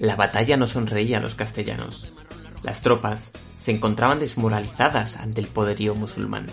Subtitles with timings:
[0.00, 2.12] La batalla no sonreía a los castellanos.
[2.62, 6.46] Las tropas se encontraban desmoralizadas ante el poderío musulmán.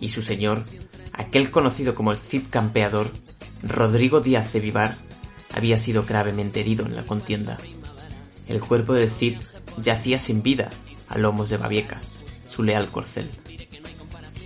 [0.00, 0.64] Y su señor,
[1.12, 3.12] aquel conocido como el Cid Campeador,
[3.62, 4.96] Rodrigo Díaz de Vivar,
[5.52, 7.58] había sido gravemente herido en la contienda.
[8.48, 9.38] El cuerpo del Cid
[9.80, 10.70] yacía sin vida
[11.08, 12.00] a lomos de Babieca,
[12.46, 13.30] su leal corcel.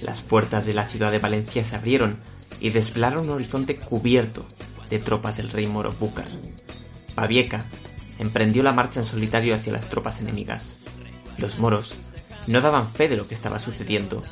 [0.03, 2.19] Las puertas de la ciudad de Valencia se abrieron
[2.61, 4.47] y desvelaron un horizonte cubierto
[4.91, 6.29] de tropas del rey moro Búcar.
[7.17, 7.67] Babieca
[8.19, 10.77] emprendió la marcha en solitario hacia las tropas enemigas.
[11.37, 11.95] Los moros
[12.47, 14.23] no daban fe de lo que estaba sucediendo.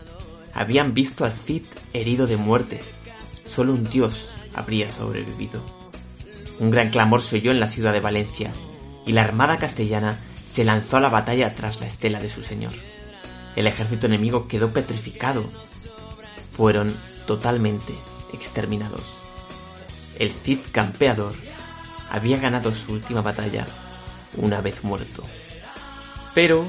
[0.54, 2.80] Habían visto al Cid herido de muerte.
[3.44, 5.60] Solo un dios habría sobrevivido.
[6.58, 8.50] Un gran clamor se oyó en la ciudad de Valencia,
[9.04, 10.18] y la armada castellana
[10.50, 12.72] se lanzó a la batalla tras la estela de su señor.
[13.54, 15.44] El ejército enemigo quedó petrificado.
[16.52, 16.94] Fueron
[17.26, 17.92] totalmente
[18.32, 19.02] exterminados.
[20.18, 21.34] El Cid campeador
[22.16, 23.66] había ganado su última batalla
[24.36, 25.22] una vez muerto.
[26.34, 26.66] Pero,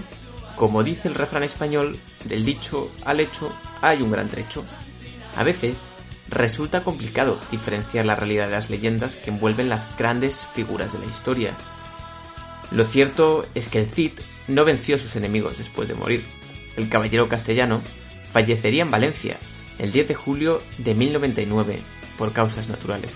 [0.56, 4.64] como dice el refrán español, del dicho al hecho hay un gran trecho.
[5.36, 5.78] A veces
[6.30, 11.06] resulta complicado diferenciar la realidad de las leyendas que envuelven las grandes figuras de la
[11.06, 11.54] historia.
[12.72, 14.14] Lo cierto es que el Cid
[14.48, 16.26] no venció a sus enemigos después de morir.
[16.76, 17.82] El caballero castellano
[18.32, 19.38] fallecería en Valencia
[19.80, 21.80] el 10 de julio de 1099
[22.18, 23.14] por causas naturales.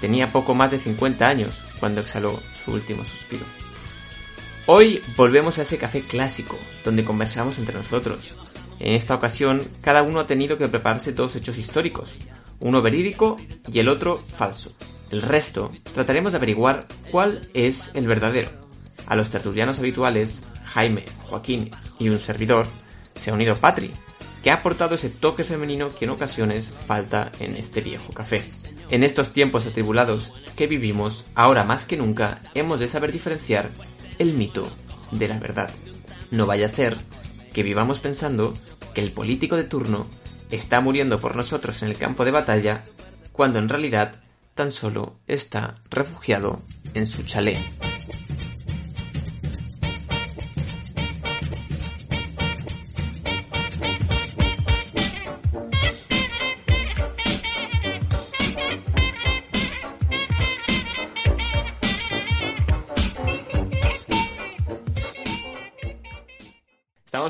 [0.00, 3.44] Tenía poco más de 50 años cuando exhaló su último suspiro.
[4.66, 8.34] Hoy volvemos a ese café clásico, donde conversamos entre nosotros.
[8.78, 12.16] En esta ocasión, cada uno ha tenido que prepararse dos hechos históricos,
[12.60, 13.36] uno verídico
[13.72, 14.72] y el otro falso.
[15.10, 18.50] El resto trataremos de averiguar cuál es el verdadero.
[19.06, 22.66] A los tertulianos habituales, Jaime, Joaquín y un servidor,
[23.18, 23.92] se ha unido Patri,
[24.42, 28.44] que ha aportado ese toque femenino que en ocasiones falta en este viejo café.
[28.90, 33.70] En estos tiempos atribulados que vivimos, ahora más que nunca, hemos de saber diferenciar
[34.18, 34.68] el mito
[35.10, 35.70] de la verdad.
[36.30, 36.96] No vaya a ser
[37.52, 38.54] que vivamos pensando
[38.94, 40.06] que el político de turno
[40.50, 42.84] está muriendo por nosotros en el campo de batalla,
[43.32, 44.22] cuando en realidad
[44.54, 46.62] tan solo está refugiado
[46.94, 47.58] en su chalet.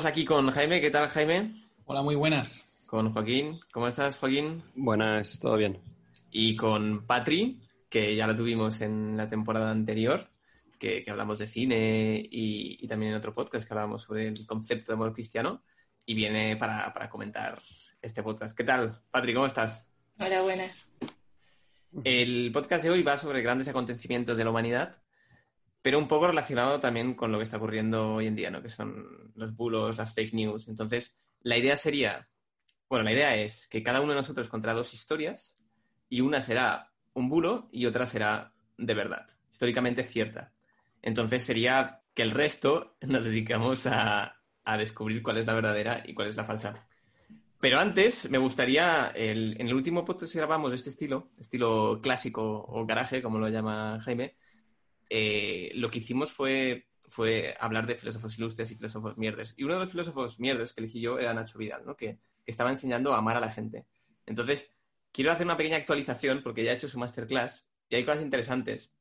[0.07, 0.79] Aquí con Jaime.
[0.79, 1.67] ¿Qué tal, Jaime?
[1.83, 2.65] Hola, muy buenas.
[2.85, 3.59] Con Joaquín.
[3.73, 4.63] ¿Cómo estás, Joaquín?
[4.73, 5.81] Buenas, todo bien.
[6.31, 10.29] Y con Patri, que ya la tuvimos en la temporada anterior,
[10.79, 14.47] que, que hablamos de cine y, y, también en otro podcast que hablábamos sobre el
[14.47, 15.61] concepto de amor cristiano.
[16.05, 17.61] Y viene para, para comentar
[18.01, 18.57] este podcast.
[18.57, 19.33] ¿Qué tal, Patri?
[19.33, 19.91] ¿Cómo estás?
[20.19, 20.95] Hola, buenas.
[22.05, 25.01] El podcast de hoy va sobre grandes acontecimientos de la humanidad
[25.87, 28.61] pero un poco relacionado también con lo que está ocurriendo hoy en día, ¿no?
[28.61, 30.67] Que son los bulos, las fake news.
[30.67, 32.27] Entonces, la idea sería,
[32.89, 35.57] bueno, la idea es que cada uno de nosotros contará dos historias
[36.09, 40.51] y una será un bulo y otra será de verdad, históricamente cierta.
[41.01, 46.13] Entonces sería que el resto nos dedicamos a, a descubrir cuál es la verdadera y
[46.13, 46.85] cuál es la falsa.
[47.61, 52.01] Pero antes, me gustaría, el, en el último podcast que grabamos de este estilo, estilo
[52.03, 54.35] clásico o garaje, como lo llama Jaime,
[55.09, 59.53] eh, lo que hicimos fue, fue hablar de filósofos ilustres y filósofos mierdes.
[59.57, 61.95] Y uno de los filósofos mierdes que elegí yo era Nacho Vidal, ¿no?
[61.95, 63.85] que, que estaba enseñando a amar a la gente.
[64.25, 64.75] Entonces,
[65.11, 68.91] quiero hacer una pequeña actualización porque ya ha hecho su masterclass y hay cosas interesantes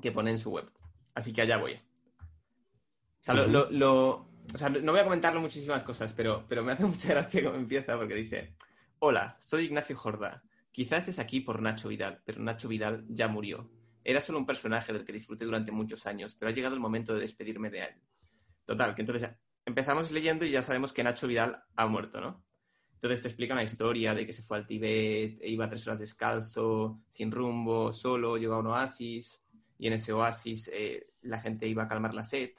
[0.00, 0.70] que pone en su web.
[1.14, 1.74] Así que allá voy.
[1.74, 4.10] O sea, lo, lo, lo,
[4.52, 7.56] o sea no voy a comentarlo muchísimas cosas, pero, pero me hace mucha gracia cómo
[7.56, 8.54] empieza porque dice,
[8.98, 10.42] hola, soy Ignacio Jorda.
[10.72, 13.70] Quizás estés aquí por Nacho Vidal, pero Nacho Vidal ya murió.
[14.04, 17.14] Era solo un personaje del que disfruté durante muchos años, pero ha llegado el momento
[17.14, 17.94] de despedirme de él.
[18.66, 19.30] Total, que entonces
[19.64, 22.44] empezamos leyendo y ya sabemos que Nacho Vidal ha muerto, ¿no?
[22.94, 26.00] Entonces te explica una historia de que se fue al Tíbet, e iba tres horas
[26.00, 29.42] descalzo, sin rumbo, solo, llegó a un oasis,
[29.78, 32.50] y en ese oasis eh, la gente iba a calmar la sed.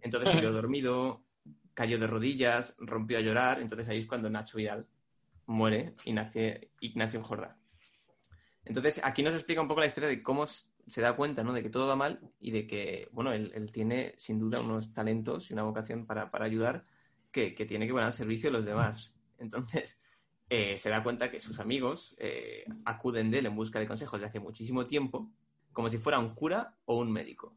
[0.00, 1.24] Entonces se quedó dormido,
[1.74, 4.86] cayó de rodillas, rompió a llorar, entonces ahí es cuando Nacho Vidal
[5.46, 7.56] muere Ignacio, Ignacio Jordá.
[8.64, 11.52] Entonces, aquí nos explica un poco la historia de cómo se da cuenta, ¿no?
[11.52, 15.50] De que todo va mal y de que, bueno, él, tiene sin duda unos talentos
[15.50, 16.84] y una vocación para, ayudar
[17.30, 19.14] que, tiene que poner al servicio de los demás.
[19.38, 20.00] Entonces,
[20.50, 24.20] eh, se da cuenta que sus amigos eh, acuden de él en busca de consejos
[24.20, 25.30] de hace muchísimo tiempo,
[25.72, 27.54] como si fuera un cura o un médico.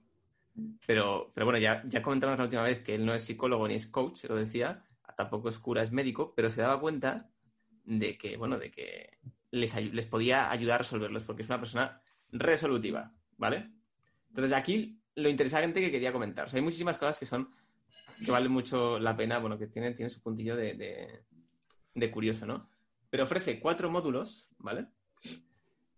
[0.86, 3.76] Pero, pero bueno, ya, ya comentamos la última vez que él no es psicólogo ni
[3.76, 4.84] es coach, se lo decía,
[5.16, 7.30] tampoco es cura, es médico, pero se daba cuenta
[7.86, 9.18] de que, bueno, de que
[9.52, 12.02] les, les podía ayudar a resolverlos, porque es una persona
[12.32, 13.72] resolutiva, ¿vale?
[14.30, 17.54] Entonces aquí lo interesante que quería comentar, hay muchísimas cosas que son,
[18.24, 21.24] que valen mucho la pena, bueno, que tienen, tiene su puntillo de,
[21.94, 22.70] de, curioso, ¿no?
[23.10, 24.88] Pero ofrece cuatro módulos, ¿vale?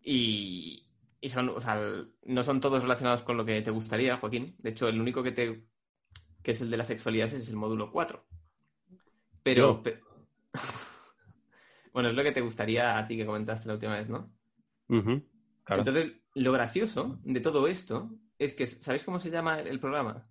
[0.01, 0.89] Y,
[1.21, 1.79] y son, o sea,
[2.23, 4.55] no son todos relacionados con lo que te gustaría, Joaquín.
[4.57, 5.63] De hecho, el único que te
[6.43, 8.23] que es el de la sexualidad es el módulo 4.
[9.41, 9.81] Pero,
[11.93, 14.33] bueno, es lo que te gustaría a ti que comentaste la última vez, ¿no?
[15.67, 20.27] Entonces, lo gracioso de todo esto es que, ¿sabéis cómo se llama el programa?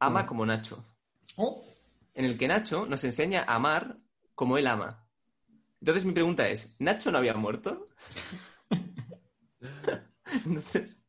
[0.00, 0.84] Ama como Nacho.
[1.36, 1.62] Oh.
[2.14, 3.98] En el que Nacho nos enseña a amar
[4.34, 5.06] como él ama.
[5.80, 7.88] Entonces mi pregunta es, ¿Nacho no había muerto?
[10.46, 11.04] Entonces,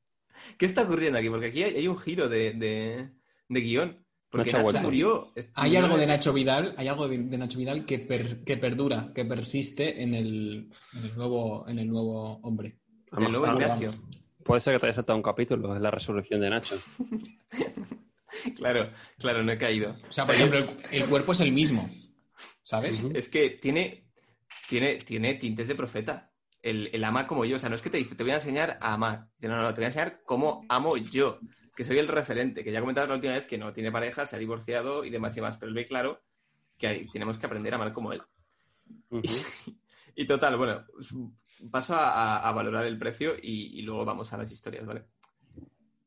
[0.58, 1.30] ¿qué está ocurriendo aquí?
[1.30, 4.03] Porque aquí hay, un giro de, de guion.
[4.34, 5.32] Porque Nacho, murió.
[5.54, 8.08] Hay algo de Nacho Vidal, hay algo de, Nacho Vidal que,
[8.44, 10.72] que perdura, que persiste en el,
[11.16, 12.80] nuevo, en el nuevo hombre.
[13.16, 13.92] el nuevo Ignacio.
[14.44, 16.80] Puede ser que te haya saltado un capítulo, es la resurrección de Nacho.
[18.58, 18.90] claro,
[19.20, 19.98] claro, no he caído.
[20.10, 21.88] O sea, por ejemplo, el, cuerpo es el mismo.
[22.64, 23.04] ¿Sabes?
[23.14, 24.10] Es que tiene,
[24.68, 26.32] tiene, tiene tintes de profeta.
[26.60, 27.58] El, el, ama como yo.
[27.58, 29.28] O sea, no es que te dice, te voy a enseñar a amar.
[29.42, 31.40] No, no, no, te voy a enseñar cómo amo yo
[31.76, 34.36] que soy el referente, que ya comentaba la última vez que no tiene pareja, se
[34.36, 36.22] ha divorciado y demás y más, pero él ve claro
[36.78, 38.22] que tenemos que aprender a amar como él.
[40.16, 40.86] y, total, bueno,
[41.72, 45.06] paso a, valorar el precio y, luego vamos a las historias, ¿vale?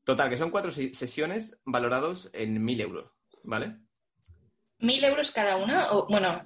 [0.05, 3.11] Total, que son cuatro sesiones valorados en mil euros,
[3.43, 3.77] ¿vale?
[4.79, 5.93] ¿Mil euros cada una?
[5.93, 6.43] O, bueno,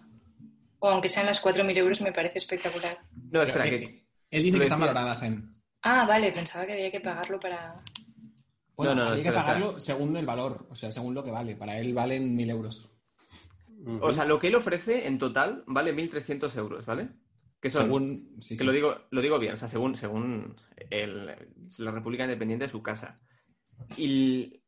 [0.78, 2.98] o aunque sean las cuatro mil euros, me parece espectacular.
[3.30, 4.06] No, espera, que...
[4.30, 5.60] Él dice que están valoradas en...
[5.82, 7.74] Ah, vale, pensaba que había que pagarlo para...
[8.86, 11.54] Bueno, no, hay que pagarlo según el valor, o sea, según lo que vale.
[11.54, 12.90] Para él valen mil euros.
[14.00, 17.10] O sea, lo que él ofrece en total vale 1.300 euros, ¿vale?
[17.60, 20.56] Que son, según, que Lo, digo, lo digo bien, o sea, según, según
[20.90, 23.20] la República Independiente de su casa.
[23.98, 24.62] Y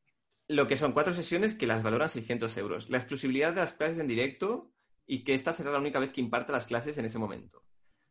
[0.47, 2.91] lo que son cuatro sesiones que las valoran 600 euros.
[2.91, 4.73] La exclusividad de las clases en directo
[5.07, 7.63] y que esta será la única vez que imparte las clases en ese momento.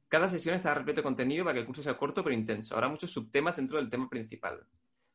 [0.07, 2.73] Cada sesión estará repleto de contenido para que el curso sea corto pero intenso.
[2.73, 4.67] Habrá muchos subtemas dentro del tema principal.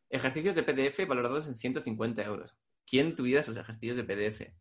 [0.08, 2.56] Ejercicios de PDF valorados en 150 euros.
[2.86, 4.52] ¿Quién tuviera esos ejercicios de PDF?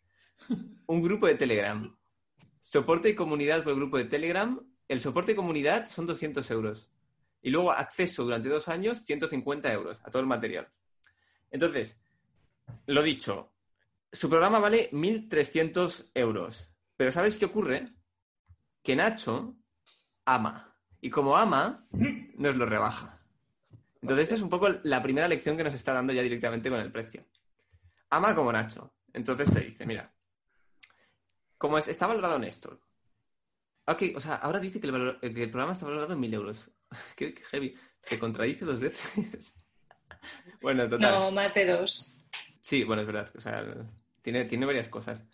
[0.87, 1.95] Un grupo de Telegram.
[2.59, 4.59] Soporte y comunidad por el grupo de Telegram.
[4.87, 6.89] El soporte y comunidad son 200 euros.
[7.41, 10.67] Y luego acceso durante dos años, 150 euros a todo el material.
[11.51, 12.03] Entonces,
[12.87, 13.53] lo dicho,
[14.11, 16.71] su programa vale 1.300 euros.
[16.95, 17.93] Pero ¿sabes qué ocurre?
[18.81, 19.57] Que Nacho
[20.25, 20.75] ama.
[21.01, 21.87] Y como ama,
[22.35, 23.24] nos lo rebaja.
[24.05, 26.79] Entonces, esta es un poco la primera lección que nos está dando ya directamente con
[26.79, 27.25] el precio.
[28.11, 28.93] Ama como Nacho.
[29.11, 30.13] Entonces te dice, mira,
[31.57, 32.79] como está valorado en esto.
[33.87, 36.69] Ok, o sea, ahora dice que el, programa está valorado en mil euros.
[37.15, 37.75] qué, heavy.
[38.03, 39.57] Se contradice dos veces.
[40.61, 41.11] bueno, total.
[41.11, 42.15] No, más de dos.
[42.61, 43.31] Sí, bueno, es verdad.
[43.35, 43.65] O sea,
[44.21, 45.25] tiene, tiene varias cosas.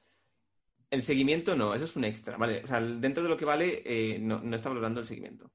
[0.90, 2.64] El seguimiento no, eso es un extra, ¿vale?
[2.64, 5.52] O sea, dentro de lo que vale, eh, no, no está valorando el seguimiento.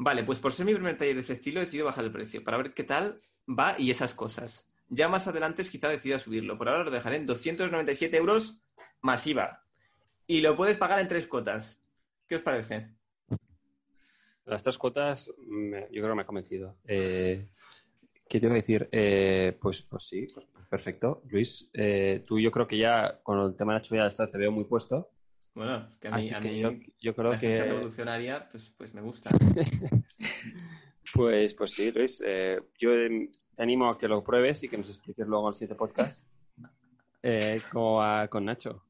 [0.00, 2.44] Vale, pues por ser mi primer taller de ese estilo he decidido bajar el precio
[2.44, 4.68] para ver qué tal va y esas cosas.
[4.88, 6.56] Ya más adelante quizá decida subirlo.
[6.56, 8.60] Por ahora lo dejaré en 297 euros
[9.00, 9.64] masiva.
[10.26, 11.82] Y lo puedes pagar en tres cuotas.
[12.28, 12.94] ¿Qué os parece?
[14.44, 15.34] Las tres cuotas yo
[15.90, 16.76] creo que me ha convencido.
[16.86, 17.48] Eh,
[18.28, 18.88] ¿Qué te iba a decir?
[18.92, 21.22] Eh, pues, pues sí, pues perfecto.
[21.28, 24.52] Luis, eh, tú yo creo que ya con el tema de la ya te veo
[24.52, 25.10] muy puesto.
[25.58, 29.30] Bueno, es que a mí, a mí yo, creo que revolucionaria, pues, pues me gusta.
[31.14, 32.22] pues, pues sí, Luis.
[32.24, 33.28] Eh, yo te
[33.60, 36.24] animo a que lo pruebes y que nos expliques luego en el siguiente podcast
[37.24, 38.84] eh, cómo va con Nacho.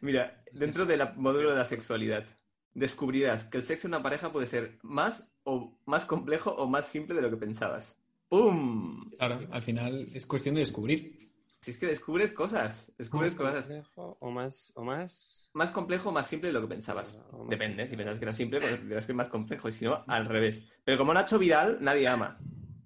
[0.00, 2.24] Mira, dentro del módulo de la sexualidad,
[2.74, 6.88] descubrirás que el sexo en una pareja puede ser más o más complejo o más
[6.88, 7.96] simple de lo que pensabas.
[8.28, 9.08] ¡Pum!
[9.16, 11.17] Claro, al final es cuestión de descubrir.
[11.60, 13.64] Si es que descubres cosas, descubres ¿Más cosas.
[13.66, 15.50] Complejo o más, o más.
[15.54, 17.18] Más complejo o más simple de lo que pensabas.
[17.48, 20.04] Depende, si pensabas que era simple, pues dirás que es más complejo, y si no,
[20.06, 20.64] al revés.
[20.84, 22.38] Pero como Nacho Vidal, nadie ama.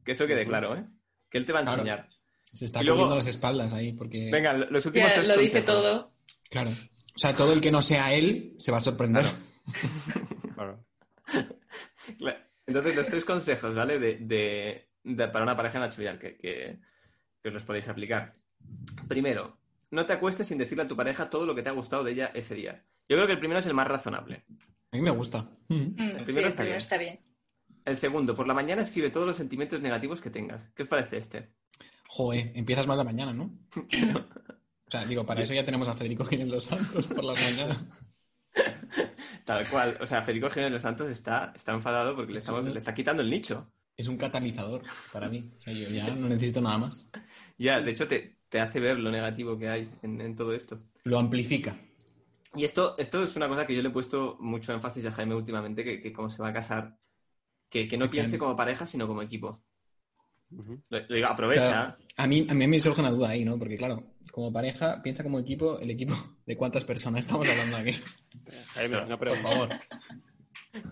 [0.04, 0.86] Que eso quede claro, ¿eh?
[1.28, 2.08] Que él te va a enseñar.
[2.54, 4.30] Se está y las espaldas ahí, porque.
[4.30, 6.12] Venga, los últimos Lo dice todo.
[6.50, 6.70] Claro.
[6.70, 9.24] O sea, todo el que no sea él se va a sorprender.
[10.54, 10.84] Claro.
[12.18, 12.38] Claro.
[12.66, 13.98] Entonces, los tres consejos, ¿vale?
[13.98, 16.80] De, de- de- para una pareja natural que, que,
[17.40, 18.34] que os los podéis aplicar.
[19.08, 19.58] Primero,
[19.90, 22.12] no te acuestes sin decirle a tu pareja todo lo que te ha gustado de
[22.12, 22.84] ella ese día.
[23.08, 24.44] Yo creo que el primero es el más razonable.
[24.92, 25.48] A mí me gusta.
[25.68, 25.74] Mm.
[25.74, 26.76] Mm, El sí, primero el está primero bien.
[26.76, 27.20] está bien.
[27.84, 30.70] El segundo, por la mañana escribe todos los sentimientos negativos que tengas.
[30.74, 31.52] ¿Qué os parece este?
[32.08, 33.58] Joder, empiezas mal la mañana, ¿no?
[34.86, 37.80] O sea, digo, para eso ya tenemos a Federico Jiménez Los Santos por las mañanas.
[39.44, 39.98] Tal cual.
[40.00, 43.22] O sea, Federico Jiménez los Santos está, está enfadado porque le, estamos, le está quitando
[43.22, 43.72] el nicho.
[43.96, 45.50] Es un catalizador para mí.
[45.58, 47.08] O sea, yo ya no necesito nada más.
[47.58, 50.78] Ya, de hecho, te, te hace ver lo negativo que hay en, en todo esto.
[51.04, 51.74] Lo amplifica.
[52.54, 55.34] Y esto, esto es una cosa que yo le he puesto mucho énfasis a Jaime
[55.34, 56.98] últimamente, que, que como se va a casar,
[57.70, 59.64] que, que no piense como pareja, sino como equipo.
[60.50, 61.62] Lo, lo digo, aprovecha.
[61.62, 63.58] Claro, a, mí, a mí me surge una duda ahí, ¿no?
[63.58, 66.12] Porque, claro, como pareja, piensa como equipo, el equipo
[66.44, 67.94] de cuántas personas estamos hablando aquí.
[68.74, 69.68] Jaime, no, pero Por favor.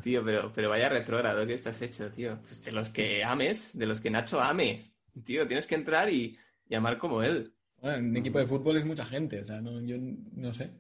[0.03, 2.41] Tío, pero, pero vaya retrógrado que estás hecho, tío.
[2.41, 4.83] Pues de los que ames, de los que Nacho ame.
[5.27, 6.39] Tío, tienes que entrar y,
[6.71, 7.53] y amar como él.
[7.83, 9.41] Bueno, un equipo de fútbol es mucha gente.
[9.41, 10.71] O sea, no, yo no sé.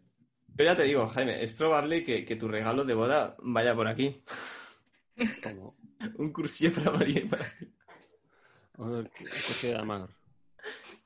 [0.57, 3.89] Pero ya te digo, Jaime, es probable que, que tu regalo de boda vaya por
[3.89, 4.23] aquí.
[5.43, 5.77] como
[6.17, 7.45] Un cursillo para María y para
[9.11, 9.67] ti.
[9.67, 10.09] de Amar.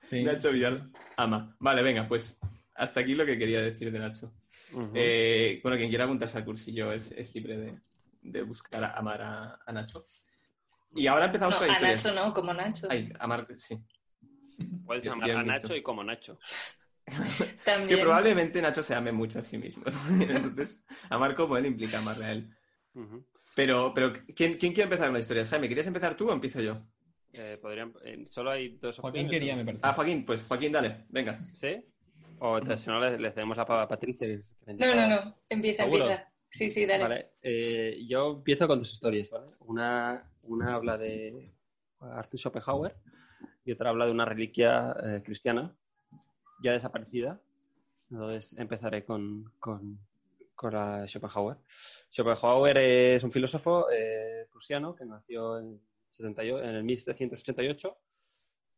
[0.05, 0.23] Sí.
[0.23, 1.57] Nacho Vidal ama.
[1.59, 2.39] Vale, venga, pues
[2.75, 4.33] hasta aquí lo que quería decir de Nacho.
[4.95, 7.81] Eh, bueno, quien quiera apuntarse al cursillo es, es libre de,
[8.23, 10.07] de buscar a amar a, a Nacho.
[10.95, 11.81] Y ahora empezamos No, con la a.
[11.81, 12.87] Nacho no, como Nacho.
[12.91, 13.79] Ay, amar, sí.
[14.87, 15.63] Puedes bien- llamar bien a visto.
[15.69, 16.39] Nacho y como Nacho.
[17.07, 17.89] Es También.
[17.89, 19.85] que probablemente Nacho se ame mucho a sí mismo.
[20.21, 22.51] Entonces, amar como él implica amarle a él.
[22.95, 23.27] Ujú.
[23.55, 25.45] Pero, pero ¿quién, ¿quién quiere empezar con la historia?
[25.45, 26.81] Jaime, ¿querías empezar tú o empiezo yo?
[27.33, 29.31] Eh, podrían, eh, solo hay dos Joaquín opciones.
[29.31, 29.83] quería, me parece.
[29.85, 31.39] Ah, Joaquín, pues Joaquín, dale, venga.
[31.55, 31.85] ¿Sí?
[32.39, 34.27] O si no, le, le cedemos la palabra a Patricia.
[34.27, 35.37] que es- que No, no, no.
[35.49, 36.05] Empieza, ¿Seguro?
[36.05, 36.33] empieza.
[36.51, 37.03] Sí, sí, dale.
[37.03, 39.47] Vale, eh, yo empiezo con dos historias, ¿vale?
[39.61, 41.53] Una, una habla de
[42.01, 42.95] Arthur Schopenhauer
[43.65, 45.75] y otra habla de una reliquia eh, cristiana
[46.63, 47.41] ya desaparecida.
[48.11, 49.99] Entonces empezaré con, con,
[50.55, 51.57] con la Schopenhauer.
[52.11, 55.81] Schopenhauer es un filósofo eh, prusiano que nació en,
[56.11, 57.97] 78 en el 1788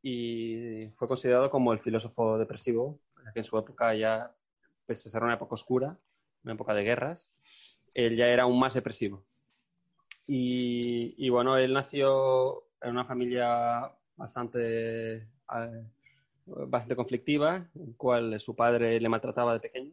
[0.02, 3.00] y fue considerado como el filósofo depresivo,
[3.34, 4.32] que en su época ya,
[4.86, 5.98] pese a ser una época oscura,
[6.44, 7.30] una época de guerras,
[7.92, 9.24] él ya era aún más depresivo.
[10.26, 15.84] Y, y bueno, él nació en una familia bastante, eh,
[16.46, 19.92] bastante conflictiva, en cual su padre le maltrataba de pequeño.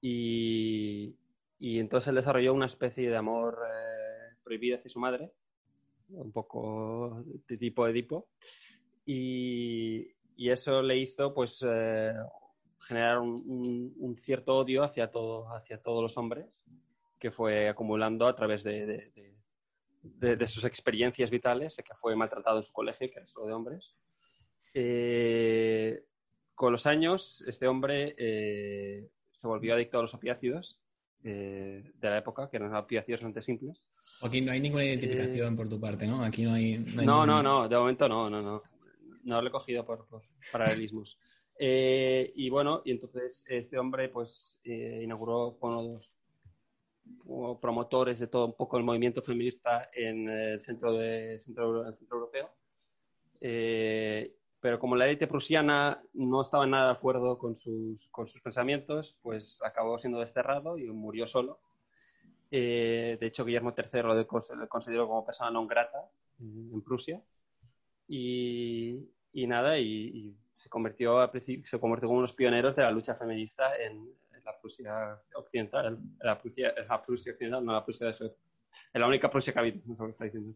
[0.00, 1.14] Y,
[1.58, 5.32] y entonces él desarrolló una especie de amor eh, prohibido hacia su madre,
[6.10, 8.28] un poco de tipo Edipo.
[9.06, 12.14] Y, y eso le hizo pues eh,
[12.80, 16.64] generar un, un- cierto odio hacia, todo, hacia todos los hombres
[17.18, 19.10] que fue acumulando a través de-
[20.02, 23.46] de- de sus experiencias vitales, de que fue maltratado en su colegio, que era solo
[23.46, 23.94] de hombres.
[24.74, 26.04] Eh,
[26.54, 30.80] con los años, este hombre eh, se volvió adicto a los opiácidos
[31.24, 33.84] eh, de la época, que eran opiáceos bastante simples.
[34.20, 36.24] Joaquín, no hay ninguna identificación por tu parte, ¿no?
[36.24, 36.74] Aquí no hay.
[36.74, 38.62] hay No, no, ningún- no, de momento no, no, no.
[39.24, 41.18] No lo he cogido por, por paralelismos.
[41.58, 46.12] Eh, y bueno, y entonces este hombre pues eh, inauguró de los
[47.60, 52.16] promotores de todo un poco el movimiento feminista en el centro, de, centro, el centro
[52.16, 52.50] europeo.
[53.40, 58.40] Eh, pero como la élite prusiana no estaba nada de acuerdo con sus, con sus
[58.42, 61.60] pensamientos, pues acabó siendo desterrado y murió solo.
[62.50, 66.00] Eh, de hecho, Guillermo III lo, de- lo consideró como persona non grata
[66.40, 67.22] eh, en Prusia.
[68.08, 72.90] Y, y nada, y, y se convirtió a se convirtió como unos pioneros de la
[72.90, 74.08] lucha feminista en
[74.52, 78.34] la Prusia occidental, en la Prusia, la Prusia occidental, no la Prusia de sur.
[78.92, 80.54] En la única Prusia que ha habido, no sé lo que está diciendo.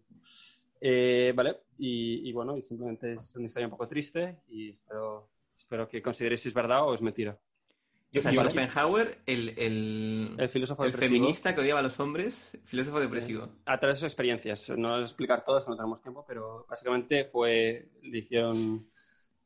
[0.81, 5.29] Eh, vale, y, y bueno, y simplemente es una historia un poco triste y espero,
[5.57, 7.39] espero que consideréis si es verdad o es mentira.
[8.11, 11.99] Yo- o sea, yo- Schopenhauer, el, el, El filósofo el feminista que odiaba a los
[12.01, 13.05] hombres, filósofo Sí.
[13.05, 13.49] depresivo.
[13.65, 14.69] A través de sus experiencias.
[14.71, 18.87] No lo voy a explicar todas, no tenemos tiempo, pero básicamente fue, le hicieron,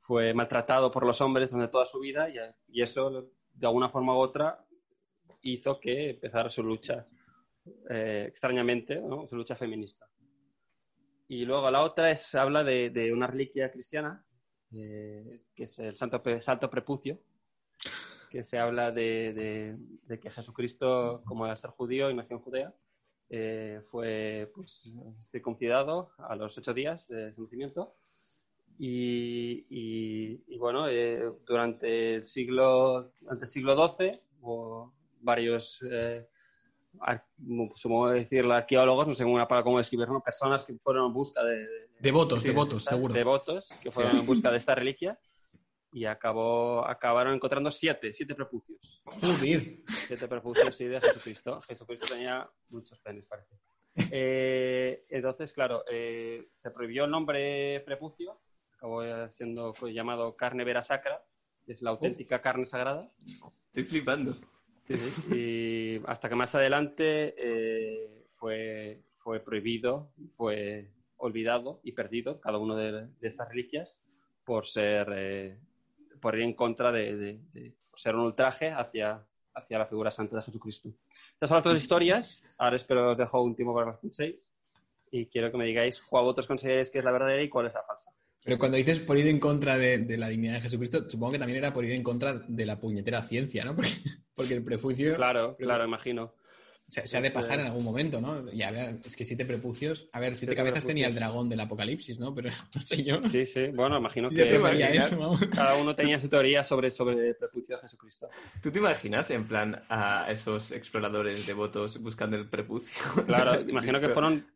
[0.01, 2.37] fue maltratado por los hombres durante toda su vida y,
[2.69, 4.65] y eso, de alguna forma u otra,
[5.43, 7.07] hizo que empezara su lucha,
[7.91, 10.09] eh, extrañamente, su lucha feminista.
[11.29, 14.25] Y luego la otra es, habla de, de una reliquia cristiana,
[14.73, 17.19] eh, que es el Santo, Pre- Santo Prepucio,
[18.31, 22.75] que se habla de, de- que Jesucristo, como al ser judío y nació en Judea,
[23.29, 24.95] eh, fue pues,
[25.33, 27.97] circuncidado a los ocho días de su nacimiento.
[28.79, 36.27] Y, y- y, bueno, eh, durante el siglo, durante el siglo XII, hubo varios, eh,
[37.75, 41.57] supongo decir, arqueólogos, no sé cómo, cómo describirlo, personas que fueron en busca de...
[41.59, 43.15] de- Devotos, sí, devotos, de- seguro.
[43.15, 45.19] Devotos que fueron en busca de esta reliquia
[45.93, 49.01] y acabó, acabaron encontrando siete, siete prepucios.
[49.07, 49.79] Joder.
[50.07, 51.61] Siete prepucios sí, de Jesucristo.
[51.63, 53.55] Jesucristo tenía muchos penes, parece.
[54.11, 58.39] Eh, entonces, claro, eh, se prohibió el nombre prepucio,
[58.77, 61.23] acabó siendo llamado carne vera sacra,
[61.65, 63.11] que es la auténtica carne sagrada.
[63.69, 64.37] Estoy flipando.
[64.87, 65.35] Sí, sí.
[65.35, 72.77] Y hasta que más adelante eh, fue, fue prohibido, fue olvidado y perdido cada uno
[72.77, 73.99] de, de estas reliquias
[74.45, 75.59] por ser eh,
[76.21, 80.37] por ir en contra de, de- de- ser un ultraje hacia, hacia la figura santa
[80.37, 80.91] de Jesucristo.
[81.33, 82.43] Estas son las dos historias.
[82.59, 84.37] Ahora espero os dejo un tiempo para las penséis
[85.11, 87.75] y quiero que me digáis cuál vosotros consideráis que es la verdadera y cuál es
[87.75, 88.11] la falsa.
[88.47, 91.39] Pero cuando dices por ir en contra de, de la dignidad de Jesucristo, supongo que
[91.41, 93.75] también era por ir en contra de la puñetera ciencia, ¿no?
[93.77, 93.93] Porque,
[94.37, 96.33] porque el prejuicio Claro, claro, imagino.
[96.87, 98.45] se, se ha de pasar en algún momento, ¿no?
[98.53, 100.09] Y a ver, es que siete prepucios.
[100.13, 102.33] A ver, siete, Siete cabezas tenía el dragón del apocalipsis, ¿no?
[102.35, 103.21] Pero no sé yo.
[103.25, 103.67] Sí, sí.
[103.75, 107.75] Bueno, imagino Yo que te eso, cada uno tenía su teoría sobre, sobre el prepucio
[107.75, 108.29] de Jesucristo.
[108.63, 113.25] ¿Tú te imaginas en plan a esos exploradores devotos buscando el prepucio?
[113.27, 114.47] Claro, imagino que fueron.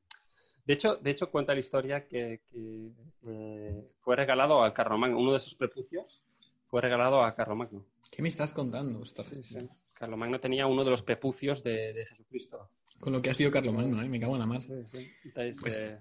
[0.71, 2.93] De hecho, de hecho cuenta la historia que, que,
[3.27, 5.19] eh, fue regalado a Carlomagno.
[5.19, 6.23] Uno de esos prepucios
[6.69, 7.85] fue regalado a Carlomagno.
[8.09, 9.01] ¿Qué me estás contando?
[9.01, 9.33] Ostras,
[9.93, 12.71] Carlomagno tenía uno de los prepucios de, de Jesucristo.
[13.01, 14.09] Con lo que ha sido Carlomagno, ¿eh?
[14.09, 14.61] Me cago en la mar.
[14.63, 15.99] Entonces, Pues, eh,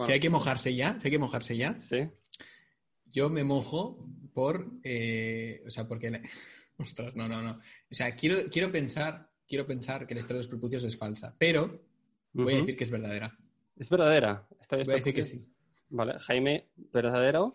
[0.00, 2.06] Si hay que mojarse ya, si hay que mojarse ya, sí.
[3.06, 4.66] yo me mojo por.
[4.84, 6.20] eh, o sea, porque.
[6.76, 7.52] Ostras, no, no, no.
[7.52, 9.30] O sea, quiero, quiero pensar.
[9.48, 11.80] Quiero pensar que la historia de los prepucios es falsa, pero
[12.34, 13.34] voy a decir que es verdadera.
[13.80, 14.46] Es verdadera.
[14.70, 15.44] Voy a decir que sí.
[15.88, 17.54] Vale, Jaime, ¿verdadero?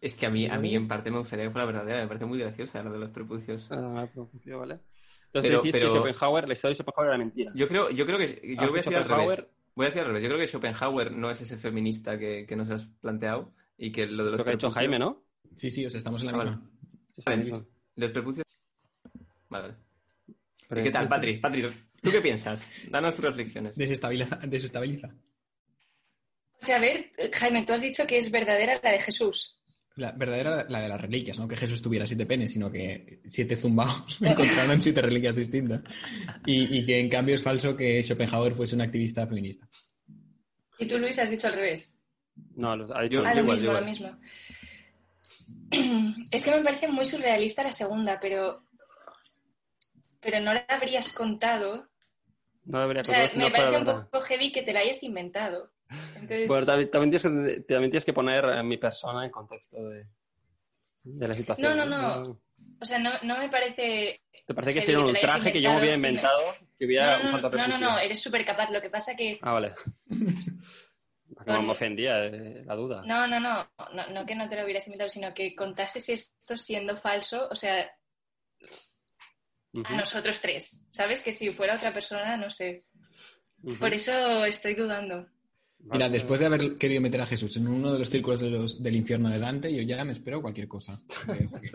[0.00, 2.26] Es que a mí, a mí en parte me gustaría que fuera verdadera, me parece
[2.26, 3.68] muy graciosa lo de los prepucios.
[3.70, 4.80] Ah, prepucio, vale.
[5.26, 7.52] Entonces Pero- decís pero- que Schopenhauer, la historia de Schopenhauer era mentira.
[7.54, 9.46] Yo creo, yo creo que yo Ah, voy a decir al revés.
[9.74, 10.22] Voy a decir al revés.
[10.22, 14.06] Yo creo que Schopenhauer no es ese feminista que, que nos has planteado y que
[14.06, 15.22] lo de los Lo que ha dicho prepucios- Jaime, ¿no?
[15.54, 16.70] Sí, sí, o sea, estamos en la Ah, misma.
[17.16, 17.64] Sí, Vale.
[17.96, 18.46] Los prepucios.
[19.50, 19.68] Vale.
[19.68, 19.74] vale.
[20.68, 21.36] Pero- ¿Y qué tal, Patri?
[21.38, 21.62] Patri,
[22.02, 22.70] ¿tú qué piensas?
[22.90, 23.74] Danos tus reflexiones.
[23.76, 24.36] Desestabiliza.
[24.46, 25.14] desestabiliza.
[26.60, 29.54] O sea, a ver, Jaime, tú has dicho que es verdadera la de Jesús.
[29.96, 33.56] La verdadera, la de las reliquias, no que Jesús tuviera siete penes, sino que siete
[33.56, 35.82] zumbaos encontraron siete reliquias distintas.
[36.46, 39.68] Y, y que en cambio es falso que Schopenhauer fuese un activista feminista.
[40.78, 41.98] Y tú, Luis, has dicho al revés.
[42.54, 43.80] No, lo- ha dicho Yo- Ah, lo igual, mismo, igual.
[43.80, 44.18] lo mismo.
[46.30, 48.64] Es que me parece muy surrealista la segunda, pero.
[50.20, 51.88] Pero no la habrías contado.
[52.64, 54.08] No debería O sea, me no parece un verdad.
[54.10, 55.72] poco heavy que te la hayas inventado.
[56.14, 59.82] Entonces, Bueno, también, también tienes que, también tienes que poner a mi persona en contexto
[59.88, 60.06] de,
[61.02, 61.76] de la situación.
[61.76, 62.40] No, no, no.
[62.80, 64.22] o sea, no, no me parece.
[64.46, 66.54] ¿Te parece que sería un ultraje que yo me hubiera sí inventado?
[66.78, 68.70] Que hubiera No, no, no, no, no, eres súper capaz.
[68.70, 69.38] Lo que pasa que.
[69.42, 69.72] Ah, vale.
[71.46, 73.02] No me ofendía eh, la duda.
[73.06, 76.58] No, no, no, no, no que no te lo hubieras inventado, sino que contases esto
[76.58, 77.90] siendo falso, o sea,
[79.84, 80.84] a nosotros tres.
[80.88, 81.22] ¿Sabes?
[81.22, 82.84] Que si fuera otra persona, no sé.
[83.78, 85.26] Por eso estoy dudando.
[85.80, 86.10] Mira, Vale.
[86.10, 88.96] después de haber querido meter a Jesús en uno de los círculos de los- del
[88.96, 91.00] infierno de Dante, yo ya me espero cualquier cosa.
[91.28, 91.72] Eh.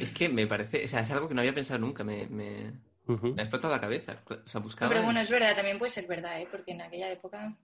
[0.00, 2.72] Es que me parece, o sea, es algo que no había pensado nunca, me, me,
[3.06, 4.22] me ha explotado la cabeza.
[4.26, 4.90] O sea, No, buscaba...
[4.90, 6.46] pero bueno, es verdad, también puede ser verdad, ¿eh?
[6.50, 7.56] Porque en aquella época,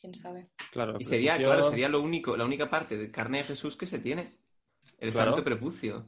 [0.00, 0.48] quién sabe.
[0.70, 3.76] Claro, Y sería, prepucio- claro, sería lo único, la única parte de carne de Jesús
[3.76, 4.38] que se tiene.
[4.98, 5.32] El Claro.
[5.32, 6.06] santo prepucio.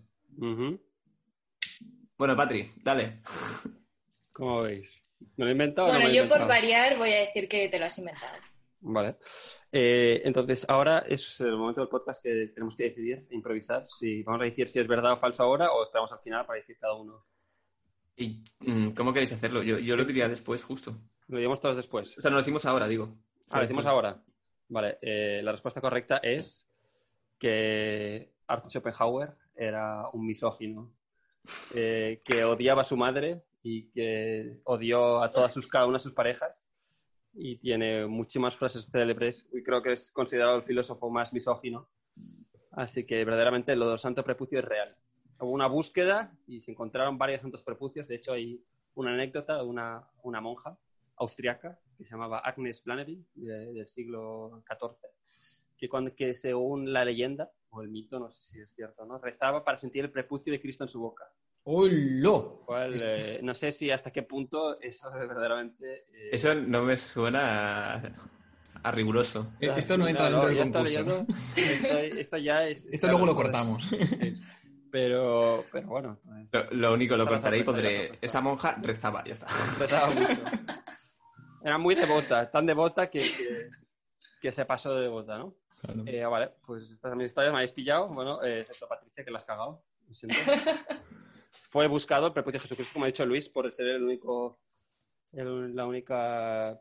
[2.16, 3.20] Bueno, Patri, dale.
[4.32, 5.02] ¿Cómo veis?
[5.36, 7.20] ¿Me lo he inventado o no Bueno, me lo he yo por variar voy a
[7.20, 8.36] decir que te lo has inventado.
[8.86, 9.16] Vale.
[9.72, 14.42] Eh, entonces, ahora es el momento del podcast que tenemos que decidir, improvisar, si vamos
[14.42, 16.94] a decir si es verdad o falso ahora o esperamos al final para decir cada
[16.94, 17.24] uno.
[18.16, 19.62] ¿Y mm, cómo queréis hacerlo?
[19.62, 20.94] Yo, yo lo diría después, justo.
[21.28, 22.16] Lo digamos todos después.
[22.18, 23.16] O sea, no lo decimos ahora, digo.
[23.50, 24.22] Ah, lo decimos ahora.
[24.68, 26.68] Vale, eh, la respuesta correcta es
[27.38, 30.92] que Arthur Schopenhauer era un misógino,
[31.74, 36.02] eh, que odiaba a su madre y que odió a todas sus, cada una de
[36.02, 36.63] sus parejas
[37.34, 41.88] y tiene muchísimas frases célebres y creo que es considerado el filósofo más misógino.
[42.72, 44.96] Así que verdaderamente lo del santo prepucio es real.
[45.40, 48.08] Hubo una búsqueda y se encontraron varios santos prepucios.
[48.08, 50.78] De hecho, hay una anécdota de una, una monja
[51.16, 54.96] austriaca que se llamaba Agnes Flannery de- del siglo XIV,
[55.76, 59.18] que, cuando, que según la leyenda o el mito, no sé si es cierto, ¿no?
[59.18, 61.24] rezaba para sentir el prepucio de Cristo en su boca.
[61.64, 62.62] ¡Holo!
[62.66, 66.04] Cual, eh, no sé si hasta qué punto eso es verdaderamente...
[66.12, 68.02] eh, Eso no me suena a,
[68.82, 69.52] a riguroso.
[69.60, 71.00] Eh, Esto no entra dentro del ya está concurso.
[71.02, 71.26] leyendo.
[71.56, 72.86] Esto, esto ya es...
[72.92, 73.88] Esto luego lo cortamos.
[73.98, 74.40] Sí.
[74.90, 76.20] Pero, pero bueno.
[76.24, 78.14] pues, Lo, lo único, lo cortaré y sorpresa.
[78.22, 79.46] Esa monja rezaba, ya está.
[79.72, 80.40] Empezaba mucho.
[81.64, 83.70] Era muy devota, tan devota que, que,
[84.40, 85.56] que se pasó de devota, ¿no?
[85.80, 86.04] Claro.
[86.06, 88.06] Eh, vale, pues estas mis historias, me habéis pillado.
[88.06, 89.82] Bueno, eh, excepto Patricia, que la has cagado.
[90.06, 90.36] Lo siento.
[91.70, 94.58] Fue buscado el prepucio de Jesucristo, como ha dicho Luis, por ser el único,
[95.32, 96.80] el- la única,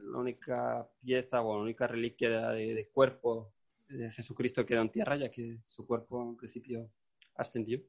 [0.00, 3.52] la única pieza o la única reliquia de, de cuerpo
[3.88, 6.90] de Jesucristo que quedó en tierra, ya que su cuerpo en principio
[7.36, 7.80] ascendió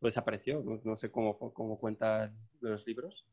[0.00, 0.62] o desapareció.
[0.62, 3.26] No, no sé cómo, cómo cuentan los libros.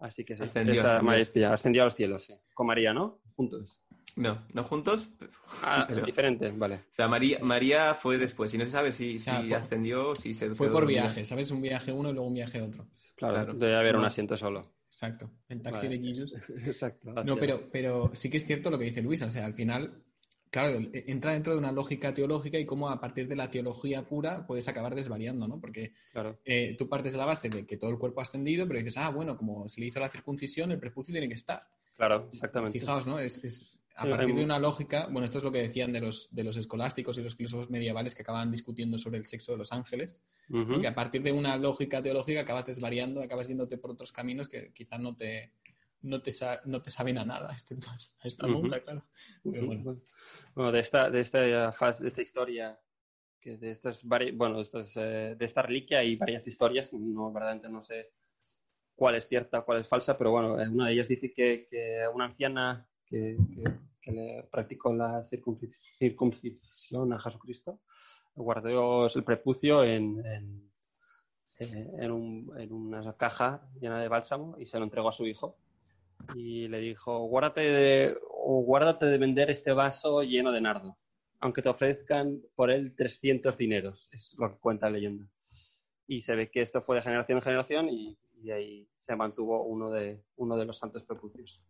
[0.00, 1.02] Así que Ascendió, esta ascendió.
[1.02, 2.34] maestría, ascendió a los cielos, sí.
[2.54, 3.20] Con María, ¿no?
[3.34, 3.80] Juntos.
[4.16, 5.08] No, no juntos.
[5.62, 6.76] Ah, pero- diferente, vale.
[6.90, 8.52] O sea, María, María fue después.
[8.54, 11.50] Y no se sabe si, si fue- ascendió o si se Fue por viaje, ¿sabes?
[11.50, 12.88] Un viaje uno y luego un viaje otro.
[13.14, 13.54] Claro, Claro.
[13.54, 14.72] debe haber un asiento solo.
[14.88, 15.30] Exacto.
[15.48, 15.98] El taxi Vale.
[15.98, 16.32] de Jesus.
[16.66, 17.12] Exacto.
[17.24, 19.22] No, pero, pero sí que es cierto lo que dice Luis.
[19.22, 20.02] O sea, al final,
[20.50, 24.02] claro, e- entra dentro de una lógica teológica y cómo a partir de la teología
[24.08, 25.60] pura puedes acabar desvariando, ¿no?
[25.60, 28.66] Porque Claro, eh, tú partes de la base de que todo el cuerpo ha ascendido,
[28.66, 31.62] pero dices, ah, bueno, como se le hizo la circuncisión, el prepucio tiene que estar.
[31.96, 32.78] claro, exactamente.
[32.80, 33.18] Fijaos, ¿no?
[33.20, 35.92] Es, es- a Sí, partir de mu- una lógica, bueno, esto es lo que decían
[35.92, 39.52] de los, de los escolásticos y los filósofos medievales que acababan discutiendo sobre el sexo
[39.52, 40.72] de los ángeles, Ujú.
[40.72, 44.72] porque a partir de una lógica teológica acabas desvariando, acabas yéndote por otros caminos que
[44.72, 45.52] quizás no te,
[46.02, 46.30] no te,
[46.66, 48.62] no te saben a nada, excepto a esta Ujú.
[48.62, 49.04] monja, claro.
[49.42, 50.00] Pero bueno.
[50.54, 52.78] Bueno, de esta, de esta fase, de esta historia,
[53.40, 57.68] que de estas vari- bueno, estos, eh, de esta reliquia hay varias historias, no verdaderamente
[57.68, 58.12] no sé
[58.94, 62.00] cuál es cierta, cuál es falsa, pero bueno, eh, una de ellas dice que, que
[62.12, 67.80] una anciana que, que- le practicó la circuncis- circuncisión a Jesucristo
[68.38, 70.20] guardó el prepucio en,
[71.58, 75.56] eh, en una caja llena de bálsamo y se lo entregó a su hijo
[76.34, 80.96] y le dijo, guárdate de, o guárdate de vender este vaso lleno de nardo,
[81.40, 85.26] aunque te ofrezcan por él 300 dineros, es lo que cuenta la leyenda.
[86.06, 89.64] Y se ve que esto fue de generación en generación y, y ahí se mantuvo
[89.64, 91.62] uno de, uno de los santos prepucios.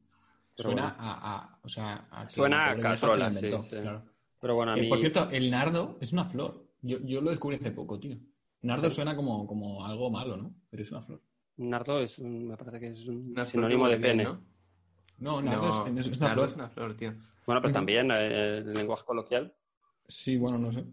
[0.63, 3.63] Suena bueno, a, a- o sea, a que Suena a vieja se catrola, la inventó,
[3.63, 3.83] sí, sí.
[3.83, 4.03] claro.
[4.41, 6.67] pero bueno, a Eh, por cierto, el nardo es una flor.
[6.83, 8.17] Yo, yo lo descubrí hace poco, tío.
[8.63, 8.97] Nardo Sí.
[8.97, 10.55] suena como, como algo malo, ¿no?
[10.71, 11.23] Pero es una flor.
[11.59, 14.25] Nardo es un- me parece que es un Una sinónimo de pene.
[14.25, 14.41] ¿no?
[15.19, 16.49] No, nardo No, es, es una nardo flor.
[16.49, 17.15] es una flor, tío.
[17.47, 19.55] Bueno, pero también eh, el lenguaje coloquial.
[20.07, 20.85] Sí, bueno, no sé.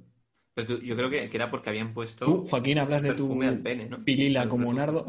[0.54, 3.38] Pero tú- yo creo que, que era porque habían puesto Tú, Joaquín, hablas de tu
[3.62, 4.04] pene, ¿no?
[4.04, 5.06] pilila como nardo.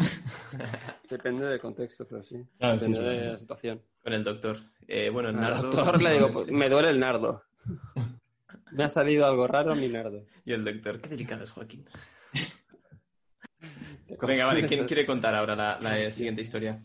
[1.08, 2.36] Depende del contexto, pero sí.
[2.58, 3.32] Claro, sí, Depende sí, de sí.
[3.32, 3.82] la situación.
[4.06, 4.60] Con el doctor.
[4.86, 5.62] Eh, bueno, el nardo.
[5.68, 7.42] doctor le digo, pues, me duele el nardo.
[8.70, 10.24] Me ha salido algo raro mi nardo.
[10.44, 11.84] Y el doctor, qué delicado es Joaquín.
[14.28, 16.80] Venga, vale, ¿quién quiere contar ahora la, la siguiente historia?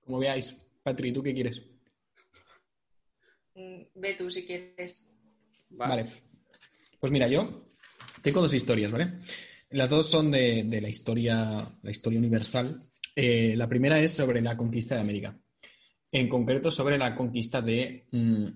[0.00, 0.52] Como veáis.
[0.82, 1.62] Patri, ¿tú qué quieres?
[3.54, 5.08] Mm, Ve tú si quieres.
[5.70, 6.08] Vale.
[6.98, 7.68] Pues mira, yo
[8.20, 9.20] tengo dos historias, ¿vale?
[9.70, 12.82] Las dos son de, de la historia, la historia universal.
[13.14, 15.38] Eh, la primera es sobre la conquista de América.
[16.10, 18.46] En concreto, sobre la conquista de mm,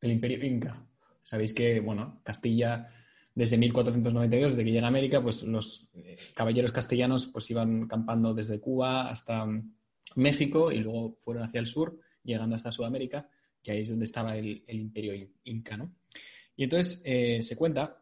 [0.00, 0.86] el Imperio Inca.
[1.22, 2.88] Sabéis que, bueno, Castilla,
[3.34, 8.34] desde 1492, desde que llega a América, pues los eh, caballeros castellanos pues iban campando
[8.34, 9.74] desde Cuba hasta mm,
[10.16, 13.28] México y luego fueron hacia el sur, llegando hasta Sudamérica,
[13.62, 15.94] que ahí es donde estaba el, el Imperio in- Inca, ¿no?
[16.56, 18.00] Y entonces eh, se cuenta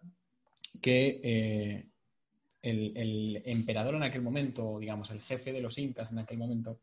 [0.81, 1.89] que eh,
[2.63, 6.81] el, el emperador en aquel momento, digamos, el jefe de los incas en aquel momento,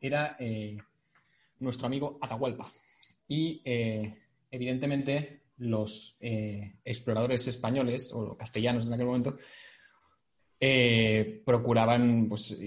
[0.00, 0.76] era eh,
[1.58, 2.70] nuestro amigo Atahualpa.
[3.28, 4.14] Y eh,
[4.50, 9.36] evidentemente los eh, exploradores españoles o castellanos en aquel momento
[11.44, 12.58] procuraban pues,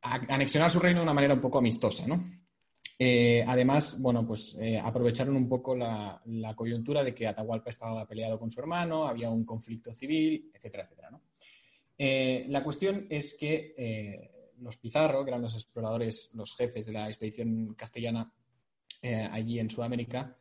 [0.00, 2.42] anexionar su reino de una manera un poco amistosa, ¿no?
[3.46, 6.22] Además, bueno, pues aprovecharon un poco la,
[6.56, 11.10] coyuntura de que Atahualpa estaba peleado con su hermano, había un conflicto civil, etcétera, etcétera,
[11.10, 11.20] ¿no?
[11.98, 14.32] La cuestión es que
[14.64, 18.32] los Pizarro, que eran los exploradores, los jefes de la expedición castellana
[19.02, 20.36] eh, allí en Sudamérica,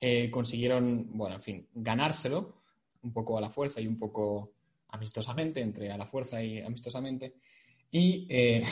[0.00, 2.62] eh, consiguieron, bueno, en fin, ganárselo
[3.02, 4.54] un poco a la fuerza y un poco
[4.88, 7.34] amistosamente, entre a la fuerza y amistosamente,
[7.90, 8.64] y eh,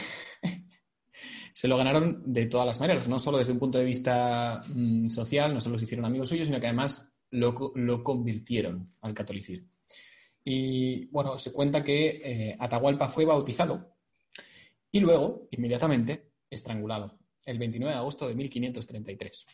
[1.53, 5.11] se lo ganaron de todas las maneras, no solo desde un punto de vista mm,
[5.11, 9.69] social, no solo se hicieron amigos suyos, sino que además lo, lo convirtieron al catolicismo.
[10.43, 13.94] Y bueno, se cuenta que Atahualpa fue bautizado
[14.95, 19.45] y luego, inmediatamente, estrangulado, el 29 de agosto de 1533.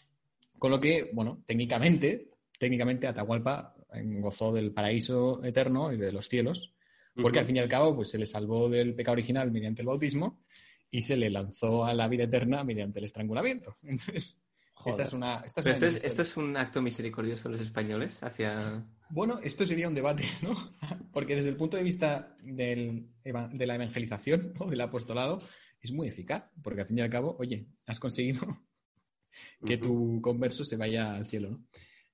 [0.58, 6.28] Con lo que, bueno, técnicamente, técnicamente Atahualpa eh, gozó del paraíso eterno y de los
[6.28, 6.74] cielos,
[7.14, 9.86] porque al fin y al cabo pues, se le salvó del pecado original mediante el
[9.86, 10.42] bautismo
[10.90, 13.78] y se le lanzó a la vida eterna mediante el estrangulamiento.
[13.82, 14.42] Entonces,
[14.84, 18.84] Esta es una, esta una es un acto misericordioso de los españoles hacia...
[19.10, 20.72] Bueno, esto sería un debate, ¿no?
[21.12, 25.40] Porque desde el punto de vista del de la evangelización o del apostolado,
[25.80, 28.40] es muy eficaz, porque al fin y al cabo, oye, has conseguido
[29.66, 31.66] que tu converso se vaya al cielo, ¿no?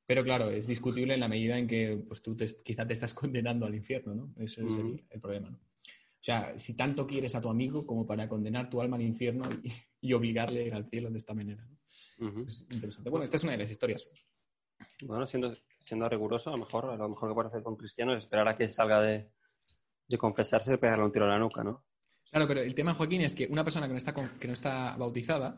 [0.06, 3.12] Pero claro, es discutible en la medida en que pues, tú te- quizá te estás
[3.14, 4.34] condenando al infierno, ¿no?
[4.36, 5.58] Ese es el, problema, ¿no?
[5.58, 9.44] O sea, si tanto quieres a tu amigo como para condenar tu alma al infierno
[9.62, 11.78] y, y obligarle a ir al cielo de esta manera, ¿no?
[12.46, 13.10] Es interesante.
[13.10, 14.08] Bueno, esta es una de las historias.
[15.02, 15.54] Bueno, siendo,
[15.86, 18.48] siendo riguroso, a lo mejor a lo mejor que puede hacer con Cristiano es esperar
[18.48, 19.30] a que salga de,
[20.08, 21.84] de confesarse y pegarle un tiro a la nuca, ¿no?
[22.30, 24.52] Claro, pero el tema, Joaquín, es que una persona que no está, con- que no
[24.52, 25.56] está bautizada,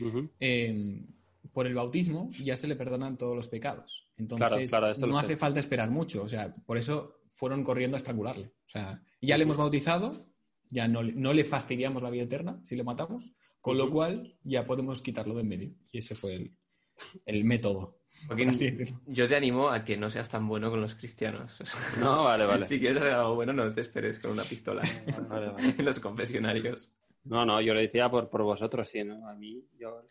[0.00, 0.30] Ujú.
[0.40, 1.04] eh,
[1.52, 4.10] por el bautismo ya se le perdonan todos los pecados.
[4.16, 5.26] Entonces, Claro, claro, lo no sé.
[5.26, 6.22] hace falta esperar mucho.
[6.22, 8.46] O sea, por eso fueron corriendo a estrangularle.
[8.66, 10.26] O sea, ya le hemos bautizado,
[10.70, 13.92] ya no, no le fastidiamos la vida eterna si le matamos, con lo Ujú.
[13.92, 15.74] cual ya podemos quitarlo de en medio.
[15.92, 16.56] Y ese fue el,
[17.26, 17.98] el método.
[18.26, 21.58] Joaquín, yo te animo a que no seas tan bueno con los cristianos.
[22.00, 22.66] No, vale, vale.
[22.66, 24.82] Si quieres hacer algo bueno, no te esperes con una pistola
[25.28, 25.74] Vale, vale.
[25.78, 26.96] en los confesionarios.
[27.24, 29.28] No, no, yo lo decía por, por vosotros, sí, ¿no?
[29.28, 30.02] A mí, yo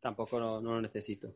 [0.00, 1.34] tampoco no, no lo necesito.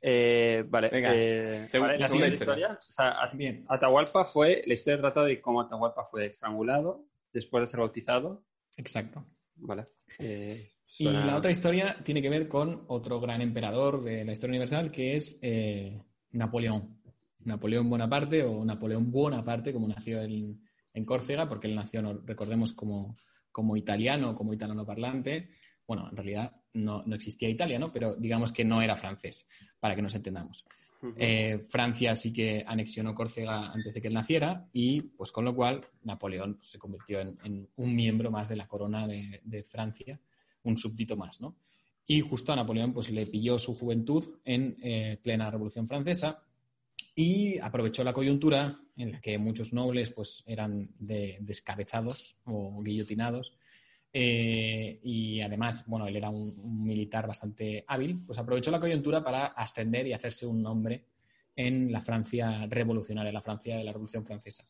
[0.00, 2.78] Eh, vale, Venga, eh, vale, la siguiente segunda historia.
[2.88, 3.64] O sea, A- Bien.
[3.68, 8.44] Atahualpa fue, la historia trata de cómo Atahualpa fue estrangulado después de ser bautizado.
[8.76, 9.24] Exacto.
[9.56, 9.84] Vale.
[10.18, 14.32] Eh, Y suena- la otra historia tiene que ver con otro gran emperador de la
[14.32, 16.00] historia universal, que es eh,
[16.32, 17.00] Napoleón.
[17.40, 20.62] Napoleón Bonaparte o Napoleón Bonaparte, como nació en,
[20.94, 23.16] en Córcega, porque él nació, recordemos, como,
[23.52, 25.50] como italiano, como italiano parlante.
[25.86, 27.92] Bueno, en realidad no, no existía Italia, ¿no?
[27.92, 29.46] Pero digamos que no era francés,
[29.78, 30.64] para que nos entendamos.
[31.16, 35.54] Eh, Francia sí que anexionó Córcega antes de que él naciera y, pues con lo
[35.54, 39.62] cual, Napoleón pues, se convirtió en, en un miembro más de la corona de, de
[39.64, 40.18] Francia,
[40.64, 41.56] un súbdito más, ¿no?
[42.06, 46.42] Y justo a Napoleón pues le pilló su juventud en eh, plena Revolución Francesa
[47.14, 53.56] y aprovechó la coyuntura en la que muchos nobles pues eran de- descabezados o guillotinados
[54.12, 59.24] eh, y además, bueno, él era un, un militar bastante hábil, pues aprovechó la coyuntura
[59.24, 61.06] para ascender y hacerse un nombre
[61.56, 64.68] en la Francia revolucionaria, la Francia de la Revolución Francesa.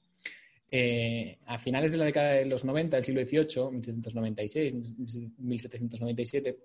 [0.77, 4.75] Eh, a finales de la década de los 90, del siglo XVIII, 1796,
[5.39, 6.59] 1797,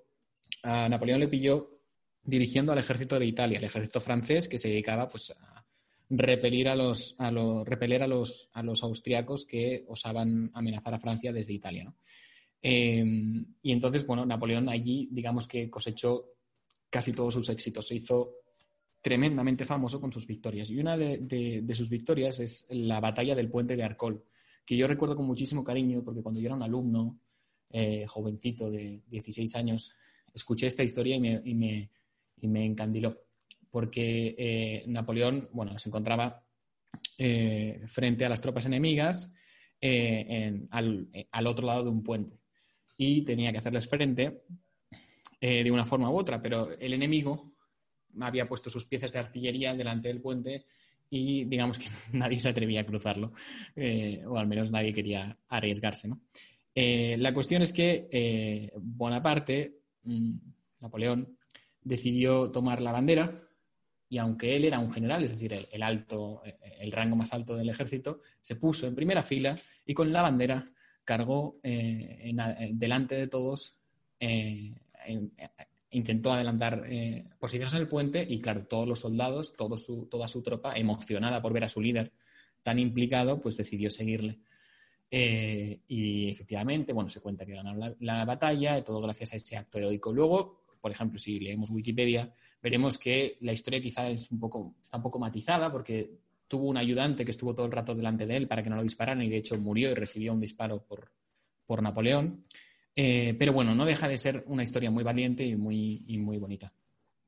[0.64, 1.80] a Napoleón le pilló
[2.24, 5.64] dirigiendo al ejército de Italia, el ejército francés que se dedicaba pues, a
[6.10, 11.00] repelir a los, a los, repeler a los, a los austriacos que osaban amenazar a
[11.00, 11.84] Francia desde Italia.
[11.84, 11.96] ¿no?
[12.64, 13.04] Eh,
[13.62, 16.32] y entonces, bueno, Napoleón allí, digamos que cosechó
[16.90, 17.88] casi todos sus éxitos.
[17.88, 18.38] Se hizo
[19.02, 20.70] tremendamente famoso con sus victorias.
[20.70, 24.24] Y una de, sus victorias es la batalla del puente de Arcol,
[24.66, 27.20] que yo recuerdo con muchísimo cariño porque cuando yo era un alumno,
[27.72, 29.94] eh, jovencito de 16 años,
[30.34, 31.92] escuché esta historia y me, y me,
[32.38, 33.22] y me encandiló.
[33.72, 36.44] Porque eh, Napoleón, bueno, se encontraba
[37.18, 39.32] eh, frente a las tropas enemigas
[39.82, 42.42] en- al, al otro lado de un puente
[42.98, 44.44] y tenía que hacerles frente
[45.40, 47.54] de una forma u otra, pero el enemigo
[48.20, 50.66] había puesto sus piezas de artillería delante del puente
[51.10, 53.34] y digamos que nadie se atrevía a cruzarlo,
[53.76, 56.10] eh, o al menos nadie quería arriesgarse.
[56.76, 60.38] Eh, la cuestión es que eh, Bonaparte, mm,
[60.82, 61.38] Napoleón,
[61.82, 63.44] decidió tomar la bandera
[64.08, 67.56] y aunque él era un general, es decir, el, alto, eh, el rango más alto
[67.56, 70.72] del ejército, se puso en primera fila y con la bandera
[71.04, 73.76] cargó en delante de todos,
[75.92, 80.28] intentó adelantar eh, posiciones en el puente y claro, todos los soldados, todo su- toda
[80.28, 82.12] su tropa, emocionada por ver a su líder
[82.64, 84.40] tan implicado, pues decidió seguirle.
[85.12, 89.58] Eh, y efectivamente, bueno, se cuenta que ganaron la, la batalla, todo gracias a ese
[89.58, 90.14] acto heroico.
[90.14, 94.98] Luego, por ejemplo, si leemos Wikipedia, veremos que la historia quizá es un poco, está
[94.98, 96.12] un poco matizada porque
[96.48, 98.84] tuvo un ayudante que estuvo todo el rato delante de él para que no lo
[98.84, 101.12] dispararan y de hecho murió y recibió un disparo por,
[101.66, 102.46] por Napoleón.
[103.02, 106.38] Eh, pero bueno, no deja de ser una historia muy valiente y muy, y muy
[106.38, 106.74] bonita.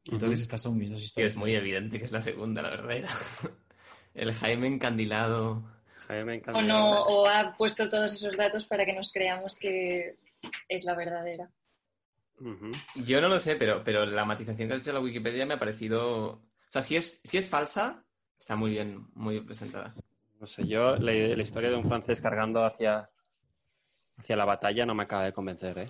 [0.04, 0.44] Entonces, Ujú.
[0.44, 1.32] estas son mis dos historias.
[1.32, 3.08] es muy evidente que es la segunda, la verdadera.
[4.14, 5.64] El Jaime encandilado.
[6.08, 6.60] Jaime, me encanta.
[6.60, 10.18] O no, o ha puesto todos esos datos para que nos creamos que
[10.68, 11.50] es la verdadera.
[12.96, 15.54] Yo no lo sé, pero, pero la matización que has hecho en la Wikipedia me
[15.54, 16.32] ha parecido.
[16.32, 18.04] O sea, si es, si es falsa,
[18.38, 19.96] está muy bien, muy bien presentada.
[20.38, 23.11] No sé, yo la, la historia de un francés cargando hacia,
[24.22, 25.90] hacia la batalla no me acaba de convencer, ¿eh?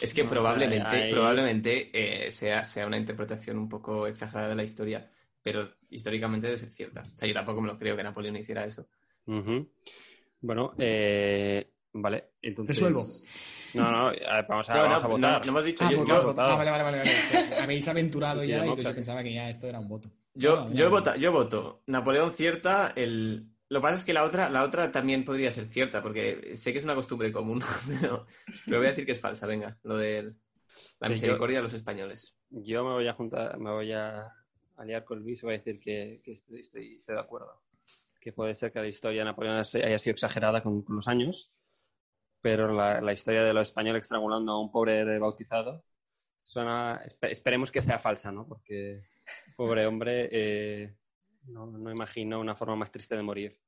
[0.00, 4.54] Es que No, probablemente, hay- probablemente eh, sea, sea una interpretación un poco exagerada de
[4.56, 5.10] la historia,
[5.42, 7.02] pero históricamente debe ser cierta.
[7.02, 8.88] O sea, yo tampoco me lo creo que Napoleón hiciera eso.
[10.40, 12.76] Bueno, eh, vale, entonces...
[12.80, 13.04] Resuelvo.
[13.74, 15.44] No, no, a ver, vamos a, No, vamos a no, votar.
[15.44, 15.84] no, hemos dicho.
[15.84, 16.50] Ah, yo, votar, yo- votar.
[16.50, 17.54] Ah, vale, vale, vale.
[17.60, 20.10] Habéis aventurado ya y yo pensaba que ya esto era un voto.
[20.32, 21.82] Yo, yo, vota- yo voto.
[21.86, 23.48] Napoleón cierta, el...
[23.70, 26.72] Lo que pasa es que la otra, la otra también podría ser cierta, porque sé
[26.72, 27.60] que es una costumbre común,
[28.00, 28.26] pero,
[28.64, 30.32] pero voy a decir que es falsa, venga, lo de
[31.00, 32.36] la misericordia de los españoles.
[32.50, 34.32] Yo me voy a juntar, me voy a
[34.76, 37.62] aliar con Luis y voy a decir que, que estoy, estoy- estoy de acuerdo.
[38.20, 41.52] Que puede ser que la historia de Napoleón haya sido exagerada con, los años,
[42.40, 45.84] pero la, la historia de los españoles estrangulando a un pobre bautizado
[46.42, 47.00] suena.
[47.04, 48.46] espe- esperemos que sea falsa, ¿no?
[48.46, 49.02] Porque,
[49.56, 50.94] pobre hombre, eh,
[51.48, 53.58] no, no imagino una forma más triste de morir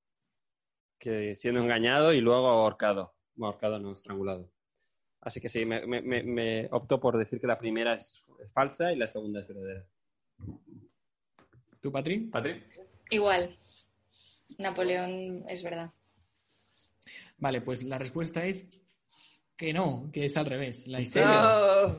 [0.99, 3.14] que siendo engañado y luego ahorcado.
[3.35, 4.51] Bueno, ahorcado no, estrangulado.
[5.23, 8.93] Así que sí, me, me- me- me opto por decir que la primera es falsa
[8.93, 9.87] y la segunda es verdadera.
[11.81, 12.21] ¿Tú, Patri?
[12.27, 12.62] ¿Patri?
[13.11, 13.55] Igual.
[14.59, 15.90] Napoleón es verdad.
[17.38, 18.69] Vale, pues la respuesta es
[19.61, 20.87] que no, que es al revés.
[20.87, 21.94] La historia.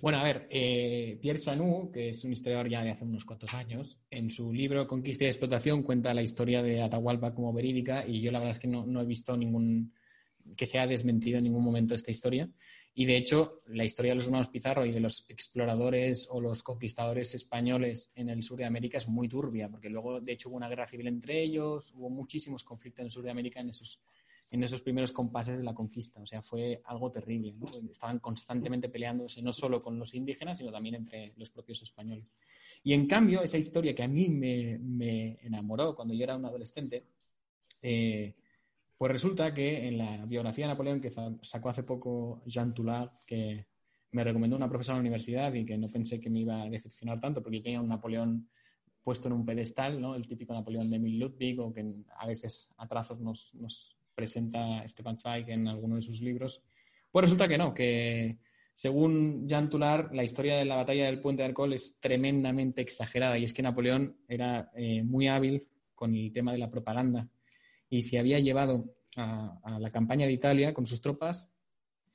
[0.00, 3.52] Bueno, a ver, eh, Pierre Chanou, que es un historiador ya de hace unos cuantos
[3.52, 8.22] años, en su libro Conquista y Explotación cuenta la historia de Atahualpa como verídica y
[8.22, 9.92] yo la verdad es que no, no he visto ningún
[10.56, 12.48] que se ha desmentido en ningún momento esta historia.
[12.94, 16.62] Y de hecho, la historia de los hermanos Pizarro y de los exploradores o los
[16.62, 20.56] conquistadores españoles en el sur de América es muy turbia, porque luego, de hecho, hubo
[20.56, 24.00] una guerra civil entre ellos, hubo muchísimos conflictos en el sur de América en esos,
[24.50, 26.20] en esos primeros compases de la conquista.
[26.20, 27.54] O sea, fue algo terrible.
[27.58, 27.66] ¿no?
[27.90, 32.26] Estaban constantemente peleándose no solo con los indígenas, sino también entre los propios españoles.
[32.82, 36.44] Y en cambio, esa historia que a mí me, me enamoró cuando yo era un
[36.44, 37.04] adolescente,
[37.82, 38.34] eh,
[38.96, 43.66] pues resulta que en la biografía de Napoleón que sacó hace poco Jean Toulard, que
[44.12, 46.70] me recomendó una profesora en la universidad y que no pensé que me iba a
[46.70, 48.48] decepcionar tanto porque tenía un Napoleón
[49.02, 50.14] puesto en un pedestal, ¿no?
[50.14, 51.84] el típico Napoleón de Emil Ludwig o que
[52.16, 56.62] a veces a trazos nos, nos presenta Stefan Zweig en alguno de sus libros.
[57.12, 58.38] Pues resulta que no, que
[58.74, 63.38] según Jean Toulard, la historia de la batalla del puente de Arcole es tremendamente exagerada
[63.38, 67.28] y es que Napoleón era eh, muy hábil con el tema de la propaganda
[67.88, 71.50] y se había llevado a, la campaña de Italia con sus tropas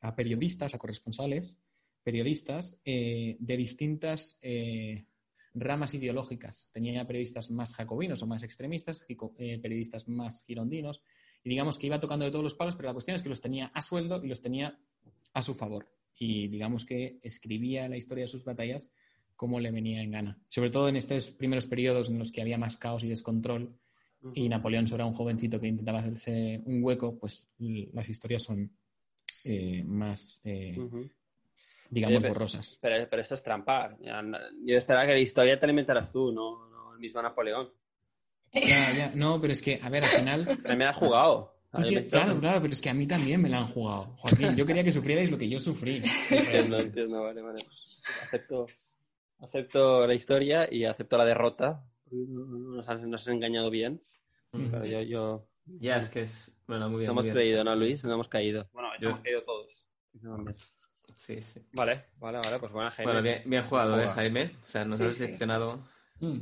[0.01, 1.59] a periodistas, a corresponsales,
[2.03, 5.05] periodistas eh, de distintas eh,
[5.53, 6.69] ramas ideológicas.
[6.71, 11.01] Tenía periodistas más jacobinos o más extremistas, eh, periodistas más girondinos,
[11.43, 13.41] y digamos que iba tocando de todos los palos, pero la cuestión es que los
[13.41, 14.77] tenía a sueldo y los tenía
[15.33, 15.87] a su favor.
[16.17, 18.89] Y digamos que escribía la historia de sus batallas
[19.35, 20.37] como le venía en gana.
[20.49, 23.75] Sobre todo en estos primeros periodos en los que había más caos y descontrol,
[24.35, 28.69] y Napoleón solo era un jovencito que intentaba hacerse un hueco, pues las historias son
[29.43, 30.77] eh, más, eh,
[31.89, 32.77] digamos, Oye, pero- borrosas.
[32.79, 33.97] Pero, pero esto es trampa.
[34.63, 37.71] Yo esperaba que la historia te la inventaras tú, no, no el mismo Napoleón.
[38.53, 40.45] Ya, ya, no, pero es que, a ver, al final...
[40.63, 41.55] Pero me la has jugado.
[41.87, 44.15] ti- claro, claro, pero es que a mí también me la han jugado.
[44.17, 46.01] Joaquín, yo quería que sufrierais lo que yo sufrí.
[46.29, 47.63] Entiendo, entiendo, vale, vale.
[47.63, 48.67] Pues acepto,
[49.39, 51.83] acepto la historia y acepto la derrota.
[52.11, 54.01] Nos has, nos has engañado bien.
[54.51, 55.47] Pero yo, yo...
[55.79, 56.51] Ya, es que es.
[56.67, 57.07] Bueno, muy bien.
[57.07, 57.35] no hemos bien.
[57.35, 58.03] creído, ¿no, Luis?
[58.03, 58.67] No hemos caído.
[58.73, 59.85] Bueno, Yo- hemos caído todos.
[61.15, 61.61] Sí, sí.
[61.73, 62.59] Vale, vale, vale.
[62.59, 63.11] Pues buena Jaime.
[63.11, 64.07] Bueno, bien, bien jugado, ¿eh.
[64.09, 64.55] Jaime?
[64.63, 65.21] O sea, nos Sí, has sí.
[65.23, 65.79] decepcionado
[66.19, 66.39] Mm.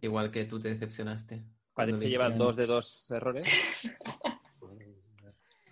[0.00, 1.42] Igual que tú te decepcionaste.
[1.74, 3.48] Parece Cuando que llevas dos de dos errores.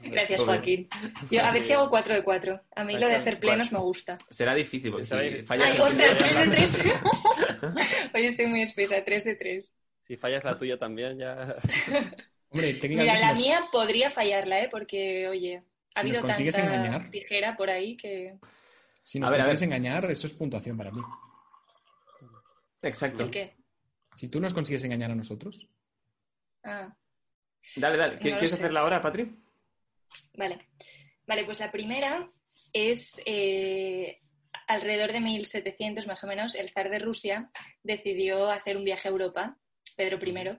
[0.01, 0.41] Gracias.
[0.43, 0.89] Joaquín.
[1.29, 2.61] Yo, a ver si hago 4 de 4.
[2.77, 4.17] A mí lo de hacer plenos me gusta.
[4.31, 6.95] Será difícil, porque Será si fallas Ay, ostras, primero- 3 de 3.
[8.15, 9.79] Hoy estoy muy espesa, 3 de 3.
[10.03, 11.57] Si fallas la tuya también, ya.
[12.51, 14.69] Hombre, Mira, la nos, mía podría fallarla, ¿eh?
[14.71, 15.57] Porque, oye,
[15.97, 17.11] ha Si habido tanta engañar.
[17.11, 18.39] tijera por ahí que...
[19.03, 19.79] si nos A ver, a consigues ver.
[19.81, 21.01] engañar, eso es puntuación para mí.
[22.83, 23.25] Exacto.
[23.25, 23.57] ¿El qué?
[24.19, 25.69] Si tú nos consigues engañar a nosotros,
[26.65, 26.93] Ah,
[27.77, 28.19] Dale, dale.
[28.19, 28.57] ¿Qui- No lo ¿Quieres sé.
[28.57, 29.31] hacerla ahora, Patri?
[30.35, 30.69] vale.
[31.25, 32.29] Vale, pues la primera
[32.73, 34.19] es eh,
[34.67, 37.51] alrededor de 1700 más o menos, el zar de Rusia
[37.85, 39.57] decidió hacer un viaje a Europa,
[39.97, 40.59] Pedro I,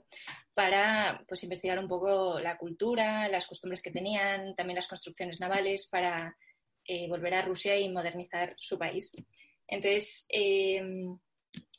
[0.54, 5.88] para pues, investigar un poco la cultura, las costumbres que tenían, también las construcciones navales,
[5.88, 6.38] para
[6.86, 9.12] eh, volver a Rusia y modernizar su país.
[9.67, 10.82] Entonces, eh,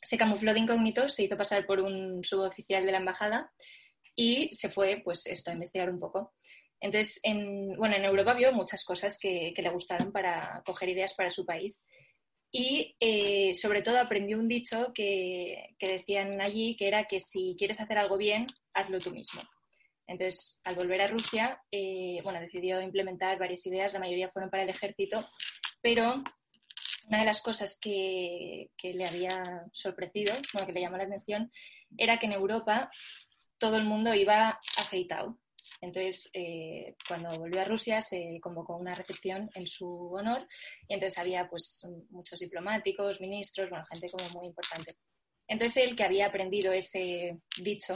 [0.01, 3.51] se camufló de incógnito, se hizo pasar por un suboficial de la embajada
[4.15, 6.33] y se fue, pues, esto, a investigar un poco.
[6.79, 11.29] Entonces, en, bueno, en Europa vio muchas cosas que, le gustaron para coger ideas para
[11.29, 11.85] su país.
[12.51, 17.55] Y eh, sobre todo aprendió un dicho que, que decían allí, que era que si
[17.57, 19.41] quieres hacer algo bien, hazlo tú mismo.
[20.11, 24.63] Entonces, al volver a Rusia, eh, bueno, decidió implementar varias ideas, la mayoría fueron para
[24.63, 25.25] el ejército,
[25.81, 26.21] pero
[27.07, 31.51] una de las cosas que, que le había sorprendido, bueno, que le llamó la atención,
[31.97, 32.89] era que en Europa
[33.57, 35.37] todo el mundo iba afeitado.
[35.81, 40.47] Entonces, eh, cuando volvió a Rusia, se convocó una recepción en su honor
[40.87, 44.95] y entonces había pues muchos diplomáticos, ministros, bueno, gente como muy importante.
[45.47, 47.95] Entonces él, que había aprendido ese dicho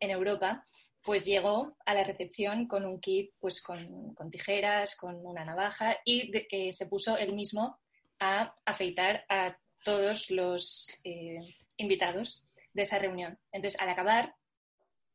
[0.00, 0.64] en Europa,
[1.02, 6.30] pues llegó a la recepción con un kit pues con, tijeras, con una navaja y
[6.50, 7.78] eh, se puso él mismo
[8.18, 11.40] a afeitar a todos los eh,
[11.76, 13.38] invitados de esa reunión.
[13.52, 14.34] Entonces, al acabar,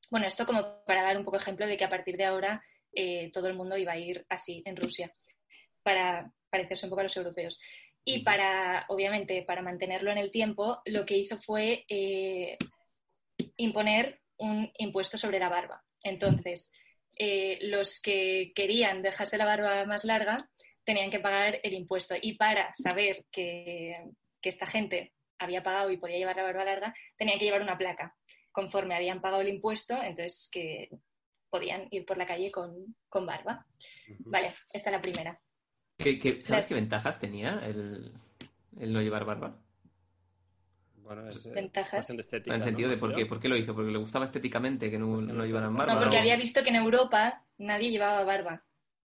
[0.10, 3.30] bueno, esto como para dar un poco ejemplo de que a partir de ahora eh,
[3.32, 5.14] todo el mundo iba a ir así en Rusia,
[5.82, 7.60] para parecerse un poco a los europeos.
[8.06, 11.86] Y para, obviamente, para mantenerlo en el tiempo, lo que hizo fue
[13.58, 15.84] imponer un impuesto sobre la barba.
[16.04, 16.74] Entonces,
[17.16, 20.50] eh, los que querían dejarse la barba más larga
[20.84, 22.16] tenían que pagar el impuesto.
[22.22, 24.10] Y para saber que,
[24.42, 28.16] esta gente había pagado y podía llevar la barba larga, tenían que llevar una placa.
[28.52, 30.90] Conforme habían pagado el impuesto, entonces que
[31.50, 33.66] podían ir por la calle con, barba.
[34.20, 35.40] Vale, esta es la primera.
[36.44, 38.14] sabes qué ventajas tenía el
[38.94, 39.64] no llevar barba?
[41.04, 42.10] Bueno, es, eh, ventajas.
[42.10, 44.98] en el sentido de por qué, por qué lo hizo, porque le gustaba estéticamente que
[44.98, 45.96] no, no llevaran barba.
[45.96, 48.64] No, porque había visto que en Europa nadie llevaba barba.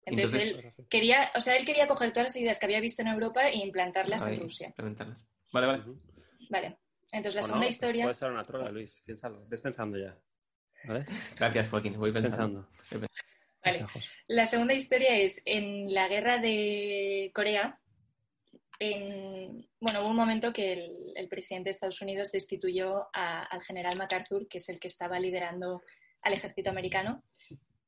[0.06, 3.10] Entonces, él quería, o sea, él quería coger todas las ideas que había visto en
[3.10, 4.74] Europa e implantarlas en Rusia.
[5.52, 5.84] Vale, vale.
[6.50, 6.78] Vale.
[7.12, 8.04] Entonces la segunda historia.
[8.04, 9.02] Puede ser una trola, Luis.
[9.06, 9.46] Piénsalo.
[9.48, 10.18] Ves pensando ya.
[10.86, 11.06] ¿Vale?
[11.38, 11.98] Gracias, Joaquín.
[11.98, 12.68] Voy pensando.
[13.64, 13.86] Vale.
[14.28, 17.80] La segunda historia es en la guerra de Corea
[19.82, 20.74] bueno, hubo un momento que
[21.16, 25.84] el, presidente de Estados Unidos destituyó al general MacArthur, que es el que estaba liderando
[26.22, 27.24] al ejército americano,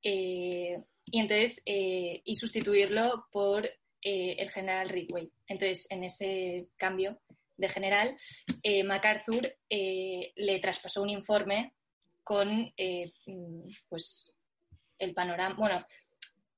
[0.03, 5.32] eh, y entonces, eh, y sustituirlo por eh, el general Ridgway.
[5.47, 7.20] Entonces, en ese cambio
[7.58, 8.18] de general,
[8.86, 11.74] MacArthur le traspasó un informe
[12.24, 12.74] con,
[13.88, 14.36] pues,
[14.97, 15.86] el panorama, bueno,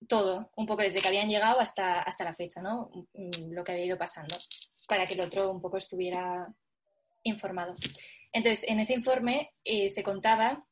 [0.08, 2.89] todo, un poco desde que habían llegado hasta, hasta la fecha, ¿no?
[3.50, 4.38] Lo que había ido pasando,
[4.88, 6.48] para que el otro un poco estuviera
[7.24, 7.76] informado.
[8.32, 10.66] Entonces, en ese informe eh, se contaba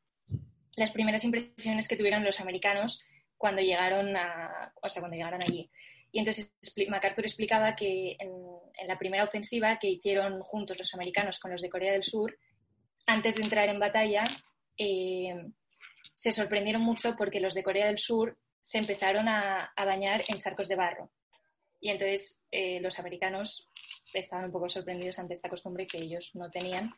[0.76, 3.04] las primeras impresiones que tuvieron los americanos
[3.42, 5.68] cuando llegaron a, o sea, cuando llegaron allí.
[6.12, 6.54] Y entonces
[6.88, 11.70] MacArthur explicaba que en, la primera ofensiva que hicieron juntos los americanos con los de
[11.70, 12.38] Corea del Sur,
[13.08, 14.24] antes de entrar en batalla,
[14.78, 15.34] eh,
[16.14, 20.68] se sorprendieron mucho porque los de Corea del Sur se empezaron a, bañar en charcos
[20.68, 21.10] de barro.
[21.80, 23.70] Y entonces eh, los americanos
[24.14, 26.94] estaban un poco sorprendidos ante esta costumbre que ellos no tenían.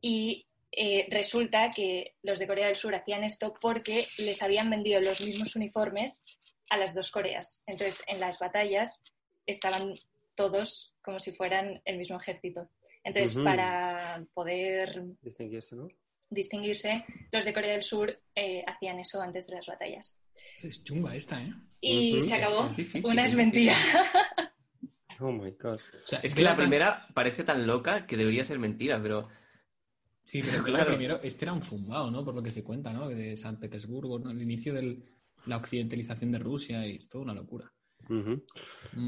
[0.00, 5.00] Y eh, resulta que los de Corea del Sur hacían esto porque les habían vendido
[5.00, 6.24] los mismos uniformes
[6.70, 7.62] a las dos Coreas.
[7.66, 9.02] Entonces, en las batallas
[9.46, 9.94] estaban
[10.34, 12.68] todos como si fueran el mismo ejército.
[13.04, 15.86] Entonces, para poder distinguirse, ¿no?
[16.30, 20.20] distinguirse, los de Corea del Sur eh, hacían eso antes de las batallas.
[20.62, 21.52] Es chunga esta, ¿eh?
[21.80, 22.68] Y se acabó.
[23.04, 23.74] Una es mentira.
[25.18, 25.80] Oh my god.
[26.22, 29.28] es que la primera parece tan loca que debería ser mentira, pero.
[30.26, 30.88] Sí, pero claro.
[30.88, 32.24] primero, este era un fumbado, ¿no?
[32.24, 33.08] Por lo que se cuenta, ¿no?
[33.08, 34.30] De San Petersburgo, ¿no?
[34.30, 34.98] el inicio de
[35.46, 37.72] la occidentalización de Rusia y es toda una locura.
[38.08, 38.34] Mm.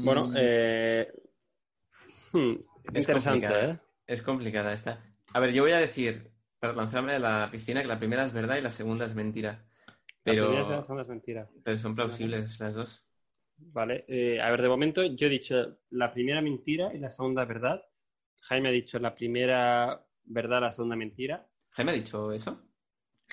[0.03, 1.11] Bueno, eh...
[2.31, 2.55] Hmm,
[2.93, 3.77] es interesante, ¿eh?
[4.07, 5.03] Es complicada esta.
[5.33, 8.33] A ver, yo voy a decir, para lanzarme a la piscina, que la primera es
[8.33, 9.65] verdad y la segunda es mentira.
[10.23, 11.49] Pero, son las mentiras.
[11.63, 13.05] Pero son plausibles las dos.
[13.57, 17.45] Vale, eh, a ver, de momento yo he dicho la primera mentira y la segunda
[17.45, 17.83] verdad.
[18.41, 21.45] Jaime ha dicho la primera verdad, la segunda mentira.
[21.71, 22.63] ¿Jaime ha dicho eso?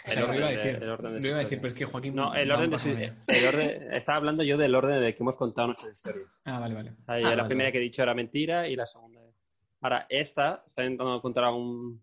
[0.04, 2.14] El orden, iba a decir, el orden de iba a decir, pero es que Joaquín.
[2.14, 5.68] No, el orden de el orden, Estaba hablando yo del orden de que hemos contado
[5.68, 6.42] nuestras historias.
[6.44, 6.92] Ah, vale, vale.
[7.06, 9.20] la ah, primera que he dicho era mentira y la segunda.
[9.80, 12.02] Ahora, esta está intentando contar algún,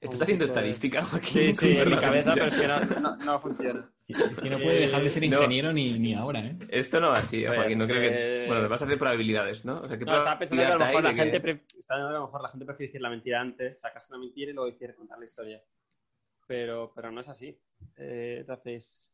[0.00, 1.56] ¿Estás haciendo estadística, Joaquín?
[1.56, 3.90] Sí, sí, en mi cabeza, pero es que no, funciona.
[4.06, 6.56] Es que no puede dejar de ser ingeniero ni, ni, ahora, ¿eh?
[6.68, 7.78] Esto no va así, Joaquín.
[7.78, 8.44] No creo que...
[8.46, 9.80] Bueno, le vas a hacer probabilidades, ¿no?
[9.80, 12.42] O sea, ¿qué no, estaba pensando que a lo mejor la gente a lo mejor
[12.42, 15.24] la gente prefiere decir la mentira antes, sacarse una mentira y luego decir contar la
[15.24, 15.62] historia.
[16.46, 17.58] Pero, pero no es así.
[17.96, 19.12] Eh, entonces,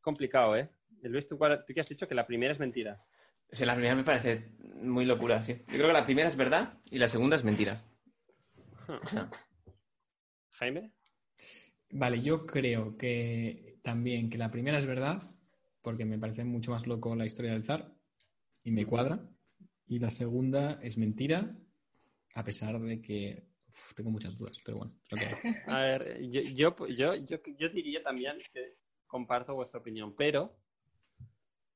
[0.00, 0.70] complicado, ¿eh?
[1.02, 2.06] Luis, ¿tú, ¿tú qué has dicho?
[2.06, 3.02] Que la primera es mentira.
[3.50, 5.54] Sí, la primera me parece muy locura, sí.
[5.66, 7.82] Yo creo que la primera es verdad y la segunda es mentira.
[8.86, 9.28] O sea...
[10.52, 10.92] Jaime.
[11.90, 15.22] Vale, yo creo que también que la primera es verdad,
[15.82, 17.92] porque me parece mucho más loco la historia del zar
[18.64, 19.28] y me cuadra.
[19.86, 21.54] Y la segunda es mentira,
[22.34, 23.46] a pesar de que
[23.94, 24.94] tengo muchas dudas, pero bueno,
[25.66, 28.76] A ver, yo, yo, diría también que
[29.06, 30.56] comparto vuestra opinión, pero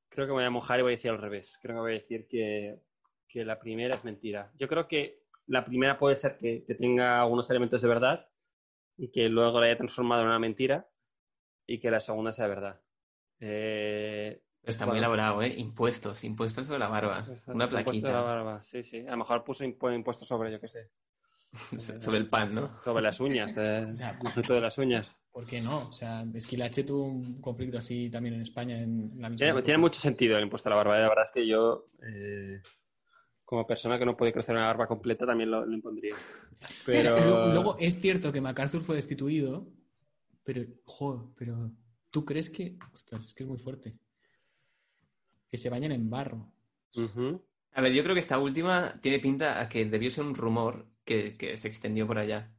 [0.09, 1.57] creo que me voy a mojar y voy a decir al revés.
[1.61, 2.79] Creo que voy a decir que,
[3.33, 4.51] la primera es mentira.
[4.57, 8.27] Yo creo que la primera puede ser que, que tenga algunos elementos de verdad,
[8.97, 10.89] y que luego la haya transformado en una mentira
[11.65, 12.81] y que la segunda sea verdad.
[13.39, 14.93] Eh, Está Bueno.
[14.93, 15.53] muy elaborado, ¿eh?
[15.57, 17.19] Impuestos, impuestos sobre la barba.
[17.25, 19.07] Una impuesto de la plaquita barba, Sí, sí.
[19.07, 20.89] A lo mejor puso impu- impuesto sobre, yo qué sé,
[22.01, 22.75] sobre el pan, ¿no?
[22.83, 23.85] sobre las uñas, eh,
[24.47, 25.15] de las uñas.
[25.31, 25.87] ¿Por qué no?
[25.89, 30.01] O sea, Esquilache tuvo un conflicto así también en España en la misma tiene mucho
[30.01, 30.97] sentido el impuesto a la barba.
[30.97, 31.01] eh.
[31.03, 32.61] La verdad es que yo, eh,
[33.47, 36.13] como persona que no puede crecer una barba completa, también lo, lo impondría.
[36.85, 39.65] Pero Luego, luego es cierto que MacArthur fue destituido,
[40.43, 41.71] pero, joder, pero
[42.11, 42.77] ¿tú crees que...?
[42.93, 43.95] Ostras, es que es muy fuerte.
[45.49, 46.51] Que se bañen en barro.
[47.73, 50.85] A ver, yo creo que esta última tiene pinta a que debió ser un rumor
[51.05, 52.51] que, que se extendió por allá.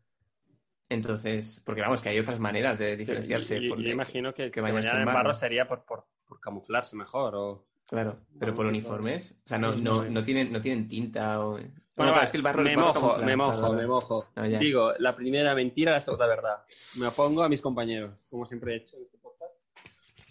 [0.88, 3.56] Entonces, porque vamos, que hay otras maneras de diferenciarse.
[3.56, 5.34] Yo- yo, porque- yo imagino que, que bañar en en barro barro.
[5.34, 7.34] sería por, por, por camuflarse mejor.
[7.34, 7.67] O...
[7.88, 9.32] Claro, pero por uniformes.
[9.44, 11.52] O sea, no, no, no tienen, no tienen tinta o...
[11.52, 12.62] Bueno, Bueno, claro, es que el barro...
[12.62, 14.26] me mojo, me mojo, me mojo.
[14.36, 14.58] Ya.
[14.58, 16.62] Digo, la primera mentira, la segunda verdad.
[16.96, 19.52] Me opongo a mis compañeros, como siempre he hecho en este podcast.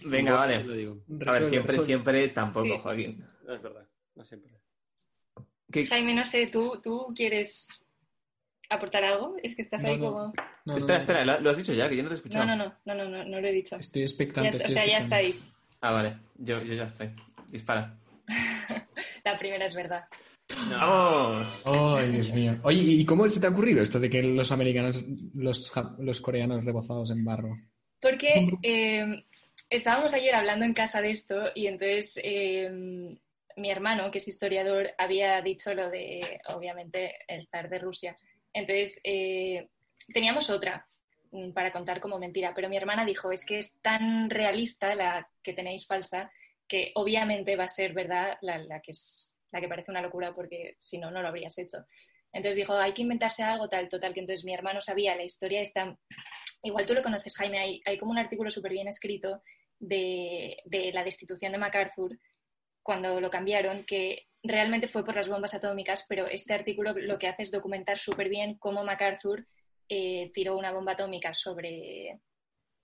[0.05, 0.61] Venga, vale.
[0.63, 0.99] digo.
[1.25, 1.85] A ver, siempre, resuelve.
[1.85, 2.79] siempre tampoco, Sí.
[2.81, 3.25] Joaquín.
[3.45, 4.53] No es verdad, no siempre.
[5.71, 7.67] ¿Qué- Jaime, no sé, ¿tú, ¿tú quieres
[8.69, 9.35] aportar algo?
[9.41, 10.05] Es que estás No, ahí no.
[10.05, 10.21] como...
[10.27, 10.33] No,
[10.65, 11.89] no, espera, espera, ¿lo, has dicho ya?
[11.89, 12.45] Que yo no te he No, escuchado.
[12.45, 13.75] no, no, no, no, no, no lo he dicho.
[13.77, 14.49] Estoy Ya expectante.
[14.51, 15.53] o estoy sea, ya estáis.
[15.81, 16.17] Ah, vale.
[16.35, 17.09] Yo, yo ya estoy.
[17.47, 17.97] Dispara.
[19.23, 20.05] La primera es verdad.
[20.69, 21.63] ¡Vamos!
[21.65, 22.59] Ay, Dios mío.
[22.63, 27.11] Oye, ¿y cómo se te ha ocurrido esto de que los americanos, los, coreanos rebozados
[27.11, 27.57] en barro?
[27.99, 29.25] Porque eh,
[29.69, 32.69] estábamos ayer hablando en casa de esto y entonces eh,
[33.57, 38.15] mi hermano, que es historiador, había dicho lo de, obviamente, el zar de Rusia.
[38.53, 39.67] Entonces, eh,
[40.13, 40.87] teníamos otra
[41.31, 45.27] mm, para contar como mentira, pero mi hermana dijo, es que es tan realista la
[45.41, 46.31] que tenéis falsa
[46.67, 50.33] que obviamente va a ser verdad la, la que es la que parece una locura
[50.33, 51.77] porque si no, no lo habrías hecho.
[52.33, 55.61] Entonces dijo, hay que inventarse algo tal, total, que entonces mi hermano sabía la historia
[55.61, 55.97] esta
[56.63, 59.41] igual tú lo conoces, Jaime, hay, hay como un artículo súper bien escrito
[59.79, 62.17] de, de la destitución de MacArthur
[62.81, 67.27] cuando lo cambiaron, que realmente fue por las bombas atómicas, pero este artículo lo que
[67.27, 69.45] hace es documentar súper bien cómo MacArthur
[69.89, 72.21] eh, tiró una bomba atómica sobre,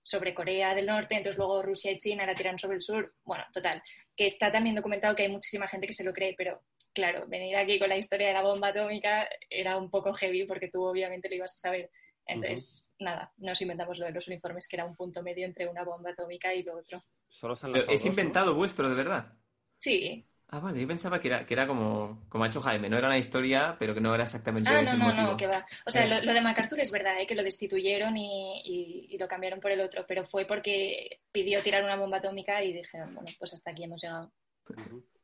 [0.04, 3.14] sobre Corea del Norte, entonces luego Rusia y China la tiraron sobre el sur.
[3.24, 3.82] Bueno, total,
[4.14, 7.56] que está también documentado que hay muchísima gente que se lo cree, pero claro, venir
[7.56, 11.30] aquí con la historia de la bomba atómica era un poco heavy porque tú obviamente
[11.30, 11.90] lo ibas a saber.
[12.26, 15.84] Entonces, nada, nos inventamos lo de los uniformes, que era un punto medio entre una
[15.84, 17.02] bomba atómica y lo otro.
[17.28, 18.10] Solo es dos, ¿no?
[18.10, 19.32] inventado vuestro, de verdad.
[19.78, 20.26] Sí.
[20.48, 23.08] Ah, vale, yo pensaba que era, que era como, como ha hecho Jaime, no era
[23.08, 25.26] una historia, pero que no era exactamente Ah, ese no, no, motivo.
[25.32, 25.66] no, que va.
[25.86, 26.08] O sea, Eh.
[26.08, 27.26] lo, lo de MacArthur es verdad, ¿eh?
[27.26, 31.60] que lo destituyeron y, y- y lo cambiaron por el otro, pero fue porque pidió
[31.62, 34.30] tirar una bomba atómica y dijeron, bueno, pues hasta aquí hemos llegado.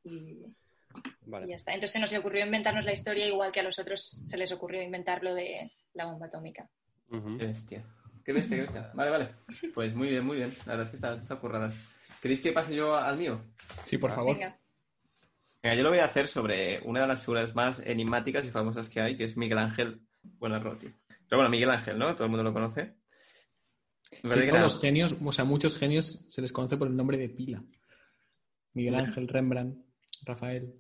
[0.05, 0.43] Y,
[1.47, 1.73] ya está.
[1.75, 4.83] Entonces se nos ocurrió inventarnos la historia igual que a los otros se les ocurrió
[4.83, 6.69] inventar lo de la bomba atómica.
[7.11, 7.39] Ujú.
[7.39, 7.85] Qué bestia.
[8.25, 8.91] Qué bestia, qué bestia.
[8.95, 9.29] Vale, vale.
[9.75, 10.51] Pues muy bien, muy bien.
[10.67, 11.71] La verdad es que está, está currada.
[12.21, 13.41] ¿Queréis que pase yo al mío?
[13.85, 14.35] Sí, por favor.
[14.37, 14.57] Venga.
[15.63, 18.89] Venga, yo lo voy a hacer sobre una de las figuras más enigmáticas y famosas
[18.89, 20.87] que hay, que es Miguel Ángel Buonarroti.
[21.29, 22.15] Pero bueno, Miguel Ángel, ¿no?
[22.15, 22.95] Todo el mundo lo conoce.
[24.11, 27.17] Sí, todos era- los genios, o sea, muchos genios se les conoce por el nombre
[27.19, 27.63] de pila.
[28.73, 29.79] Miguel Ángel, Rembrandt,
[30.25, 30.75] Rafael.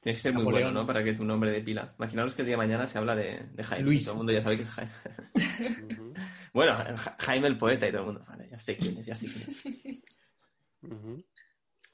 [0.00, 0.86] Tienes que ser muy bueno, ¿no?
[0.86, 1.94] Para que tu nombre de pila.
[1.98, 3.84] Imaginaos que el día de mañana se habla de, de Jaime.
[3.84, 4.04] Luis.
[4.04, 4.92] Todo el mundo ya sabe que es Jaime.
[6.54, 8.24] Bueno, Ja- Jaime el poeta y todo el mundo.
[8.28, 9.64] Vale, ya sé quién es, ya sé quién es.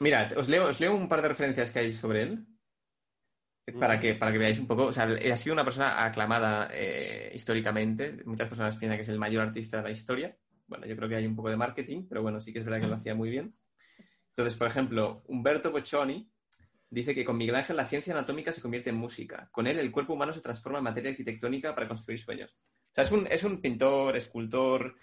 [0.01, 2.47] Mira, os leo, os leo un par de referencias que hay sobre él.
[3.79, 4.87] Para que, para que veáis un poco.
[4.87, 8.23] O sea, ha sido una persona aclamada eh, históricamente.
[8.25, 10.35] Muchas personas piensan que es el mayor artista de la historia.
[10.67, 12.81] Bueno, yo creo que hay un poco de marketing, pero bueno, sí que es verdad
[12.81, 13.55] que lo hacía muy bien.
[14.31, 16.31] Entonces, por ejemplo, Umberto Boccioni
[16.89, 19.49] dice que con Miguel Ángel la ciencia anatómica se convierte en música.
[19.53, 22.53] Con él el cuerpo humano se transforma en materia arquitectónica para construir sueños.
[22.53, 24.97] O sea, es un, es un pintor, escultor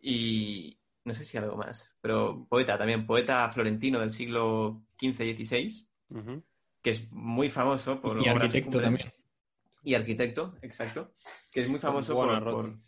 [0.00, 0.79] y
[1.10, 6.44] no sé si algo más, pero poeta también, poeta florentino del siglo XV-XVI, Ujú.
[6.82, 8.84] que es muy famoso por Y arquitecto cumbre.
[8.84, 9.12] también.
[9.82, 11.12] Y arquitecto, exacto,
[11.50, 12.78] que es muy famoso por,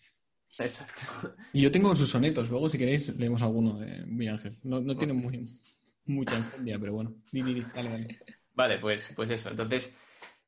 [0.56, 1.34] Exacto.
[1.52, 4.58] Y yo tengo sus sonetos, luego si queréis leemos alguno de Miguel Ángel.
[4.62, 5.58] No, no tiene muy,
[6.04, 7.14] mucha enjundia, pero bueno.
[7.32, 8.20] Dale, dale.
[8.54, 9.48] Vale, pues, pues eso.
[9.50, 9.96] Entonces,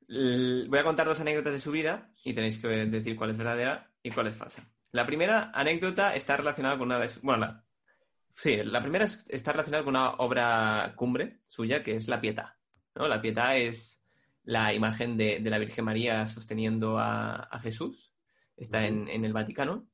[0.07, 3.91] voy a contar dos anécdotas de su vida y tenéis que decir cuál es verdadera
[4.03, 4.71] y cuál es falsa.
[4.93, 7.21] La primera anécdota está relacionada con una de sus...
[7.23, 7.64] Bueno, la...
[8.37, 12.59] sí, la primera es- está relacionada con una obra cumbre suya, que es La Pietà.
[12.95, 13.09] ¿no?
[13.09, 14.03] La Pietà es
[14.45, 18.13] la imagen de, de la Virgen María sosteniendo a, a Jesús.
[18.57, 19.89] Está en, en el Vaticano.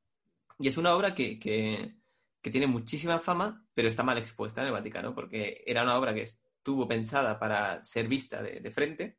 [0.59, 1.97] Y es una obra que, que-
[2.43, 6.15] que tiene muchísima fama, pero está mal expuesta en el Vaticano, porque era una obra
[6.15, 9.19] que estuvo pensada para ser vista de, de frente.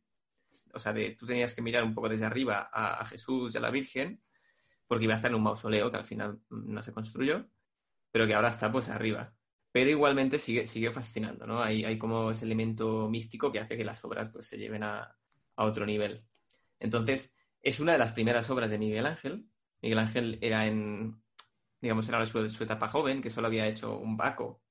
[0.74, 3.58] O sea, de, tú tenías que mirar un poco desde arriba a, a Jesús y
[3.60, 4.24] a la Virgen,
[4.88, 7.48] porque iba a estar en un mausoleo que al final mm, no se construyó,
[8.12, 9.34] pero que ahora está pues arriba.
[9.72, 11.62] pero igualmente sigue, sigue fascinando, ¿no?
[11.64, 15.18] Hay, hay como ese elemento místico que hace que las obras pues, se lleven a,
[15.56, 16.26] a otro nivel.
[16.80, 19.48] Entonces, es una de las primeras obras de Miguel Ángel.
[19.82, 21.22] Miguel Ángel era en,
[21.80, 24.62] digamos, era su, su etapa joven, que solo había hecho un Baco,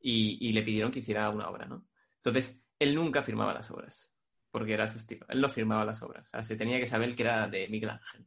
[0.00, 1.86] y, y, le pidieron que hiciera una obra, ¿no?
[2.16, 4.12] Entonces, él nunca firmaba las obras,
[4.50, 5.26] porque era su estilo.
[5.28, 6.28] Él no firmaba las obras.
[6.28, 8.26] O sea, se tenía que saber que era de Miguel Ángel.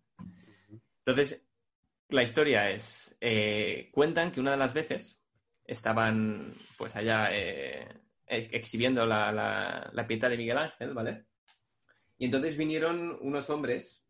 [0.97, 1.49] Entonces,
[2.11, 5.19] la historia es, eh, cuentan que una de las veces
[5.65, 7.87] estaban pues allá eh,
[8.27, 11.25] exhibiendo la, la, la pieta de Miguel Ángel, ¿vale?
[12.17, 14.05] Y entonces vinieron unos hombres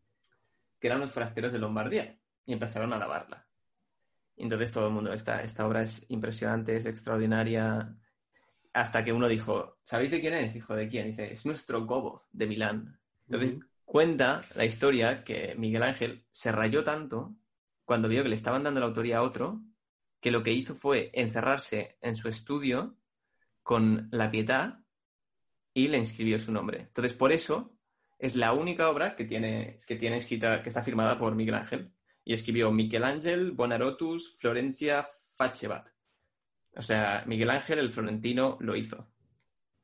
[0.78, 3.46] que eran los forasteros de Lombardía y empezaron a lavarla.
[4.36, 7.94] Y entonces todo el mundo, esta, esta obra es impresionante, es extraordinaria.
[8.72, 10.56] Hasta que uno dijo, ¿sabéis de quién es?
[10.56, 11.06] Hijo, ¿de quién?
[11.06, 12.98] Dice, es nuestro Gobo de Milán.
[13.28, 17.36] Entonces cuenta la historia que Miguel Ángel se rayó tanto
[17.84, 19.62] cuando vio que le estaban dando la autoría a otro,
[20.20, 22.96] que lo que hizo fue encerrarse en su estudio
[23.62, 24.78] con la pietad
[25.74, 26.80] y le inscribió su nombre.
[26.82, 27.76] Entonces, por eso
[28.18, 31.92] es la única obra que tiene, que tiene escrita, que está firmada por Miguel Ángel.
[32.24, 35.88] Y escribió Miguel Ángel, Bonarotus, Florencia, Fachevat.
[36.76, 39.08] O sea, Miguel Ángel, el florentino, lo hizo.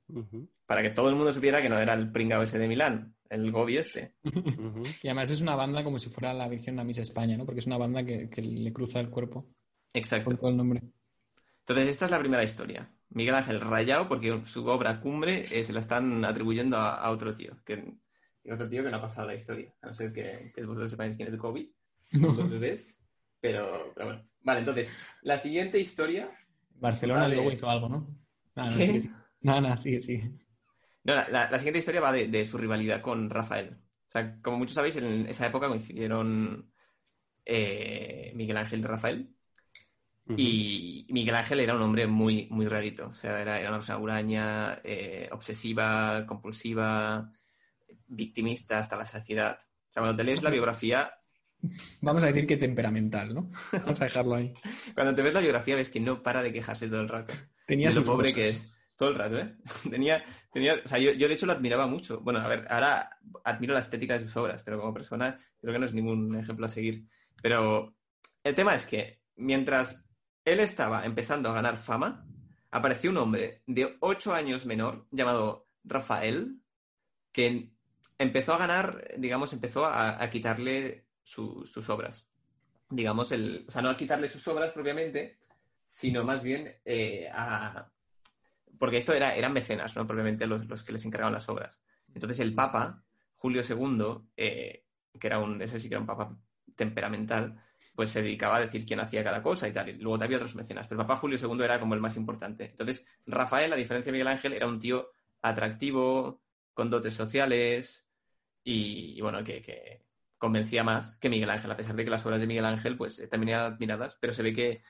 [0.08, 0.48] Uh -huh.
[0.66, 3.50] Para que todo el mundo supiera que no era el pringao ese de Milán, el
[3.50, 4.14] Gobi este.
[4.24, 4.96] Uh -huh.
[5.02, 7.44] Y además es una banda como si fuera la Virgen la Misa España, ¿no?
[7.44, 9.46] Porque es una banda que, que le cruza el cuerpo.
[9.92, 10.26] Exacto.
[10.26, 10.82] Con todo el nombre.
[11.60, 12.90] Entonces, esta es la primera historia.
[13.10, 17.34] Miguel Ángel rayado porque su obra cumbre eh, se la están atribuyendo a, a, otro
[17.34, 17.58] tío.
[17.64, 17.94] Que,
[18.50, 19.74] otro tío que no ha pasado la historia.
[19.82, 21.74] A no ser que, que vosotros sepáis quién es Gobi.
[22.12, 22.32] No.
[22.32, 23.02] Los bebés.
[23.40, 24.28] Pero, pero, bueno.
[24.40, 24.90] Vale, entonces,
[25.22, 26.30] la siguiente historia.
[26.70, 27.36] Barcelona vale.
[27.36, 28.08] luego hizo algo, ¿no?
[28.56, 28.86] Nada, ¿Qué?
[28.86, 29.14] sigue, sigue.
[29.40, 30.30] Nada, nada, sigue, sigue.
[31.04, 33.78] No, la, la, la, siguiente historia va de, de, su rivalidad con Rafael.
[34.08, 36.70] O sea, como muchos sabéis, en esa época coincidieron
[37.44, 39.34] eh, Miguel Ángel y Rafael.
[40.26, 40.34] Uh -huh.
[40.38, 43.08] Y Miguel Ángel era un hombre muy, muy rarito.
[43.08, 47.32] O sea, era, era una persona huraña, eh, obsesiva, compulsiva,
[48.06, 49.58] victimista hasta la saciedad.
[49.60, 51.12] O sea, cuando te lees la biografía.
[52.00, 53.50] Vamos a decir que temperamental, ¿no?
[53.72, 54.52] Vamos a dejarlo ahí.
[54.94, 57.34] cuando te ves la biografía ves que no para de quejarse todo el rato.
[57.66, 58.34] Tenía de lo pobre cosas.
[58.34, 58.72] que es.
[58.98, 59.54] Todo el rato, ¿eh?
[59.90, 62.20] tenía, tenía, o sea, yo, yo, de hecho lo admiraba mucho.
[62.20, 65.78] Bueno, a ver, ahora admiro la estética de sus obras, pero como persona creo que
[65.78, 67.06] no es ningún ejemplo a seguir.
[67.40, 67.94] Pero
[68.42, 70.04] el tema es que mientras
[70.44, 72.26] él estaba empezando a ganar fama,
[72.72, 76.60] apareció un hombre de ocho años menor llamado Rafael,
[77.30, 77.70] que
[78.18, 82.26] empezó a ganar, digamos, empezó a, quitarle su, sus obras.
[82.90, 85.38] Digamos, el, o sea, no a quitarle sus obras propiamente,
[85.88, 87.92] sino más bien eh, a...
[88.78, 90.06] Porque esto era, eran mecenas, ¿no?
[90.06, 91.82] Propiamente los, los, que les encargaban las obras.
[92.14, 93.04] Entonces el Papa,
[93.34, 94.84] Julio II, eh,
[95.18, 96.36] que era un, ese sí que era un Papa
[96.76, 97.60] temperamental,
[97.94, 99.88] pues se dedicaba a decir quién hacía cada cosa y tal.
[99.88, 102.66] Y luego había otros mecenas, pero el Papa Julio II era como el más importante.
[102.66, 105.10] Entonces, Rafael, a diferencia de Miguel Ángel, era un tío
[105.42, 106.42] atractivo,
[106.74, 108.08] con dotes sociales
[108.62, 110.06] y, y bueno, que, que,
[110.38, 113.28] convencía más que Miguel Ángel, a pesar de que las obras de Miguel Ángel pues
[113.28, 114.82] también eran admiradas, pero se ve que,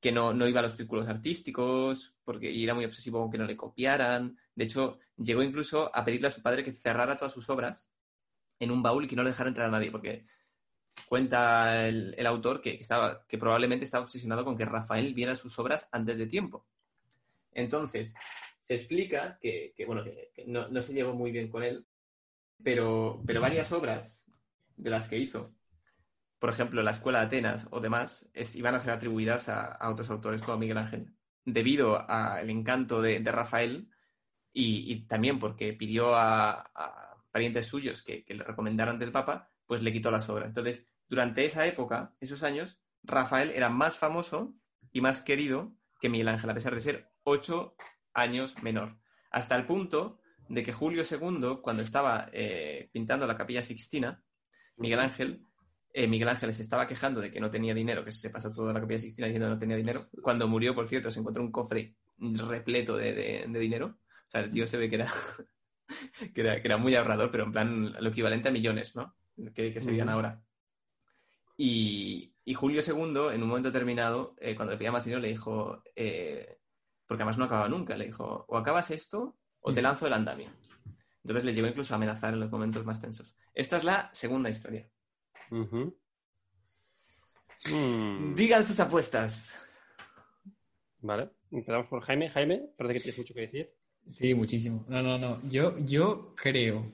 [0.00, 3.44] que no, no iba a los círculos artísticos porque era muy obsesivo con que no
[3.44, 4.38] le copiaran.
[4.54, 7.88] De hecho, llegó incluso a pedirle a su padre que cerrara todas sus obras
[8.58, 10.24] en un baúl y que no le dejara entrar a nadie, porque
[11.06, 15.88] cuenta el, autor que, estaba, que probablemente estaba obsesionado con que Rafael viera sus obras
[15.92, 16.66] antes de tiempo.
[17.52, 18.14] Entonces,
[18.58, 20.04] se explica que, bueno,
[20.46, 21.86] no, no, se llevó muy bien con él,
[22.62, 24.30] pero, pero varias obras
[24.76, 25.52] de las que hizo,
[26.40, 30.42] por ejemplo, la Escuela de Atenas o demás, iban a ser atribuidas a, otros autores
[30.42, 31.14] como Miguel Ángel,
[31.44, 33.90] debido al encanto de, Rafael
[34.52, 36.64] y, también porque pidió a,
[37.30, 40.48] parientes suyos que, que le recomendaran del Papa, pues le quitó las obras.
[40.48, 44.54] Entonces, durante esa época, esos años, Rafael era más famoso
[44.90, 47.76] y más querido que Miguel Ángel, a pesar de ser ocho
[48.14, 48.98] años menor.
[49.30, 54.24] Hasta el punto de que Julio II, cuando estaba eh, pintando la capilla Sixtina,
[54.76, 55.46] Miguel Ángel,
[55.92, 58.72] eh, Miguel Ángel se estaba quejando de que no tenía dinero, que se pasó toda
[58.72, 60.08] la capilla Sixtina diciendo que no tenía dinero.
[60.22, 63.98] Cuando murió, por cierto, se encontró un cofre repleto de, de, de dinero.
[64.28, 65.08] O sea, el tío se ve que era,
[66.34, 69.16] que era, que era muy ahorrador, pero en plan lo equivalente a millones, ¿no?
[69.54, 70.42] Que, que serían ahora.
[71.56, 75.28] Y, y, Julio II, en un momento determinado, eh, cuando le pedía más dinero, le
[75.28, 76.58] dijo, eh,
[77.06, 80.50] porque además no acababa nunca, le dijo, o acabas esto o te lanzo el andamio.
[81.22, 83.36] Entonces le llegó incluso a amenazar en los momentos más tensos.
[83.52, 84.88] Esta es la segunda historia.
[85.50, 85.94] Uh -huh.
[87.72, 88.34] mm.
[88.34, 89.52] Digan sus apuestas.
[91.02, 92.28] Vale, empezamos por Jaime.
[92.28, 93.70] Jaime, parece que tienes mucho que decir.
[94.06, 94.84] Sí, muchísimo.
[94.88, 95.40] No, no, no.
[95.48, 96.92] Yo, yo creo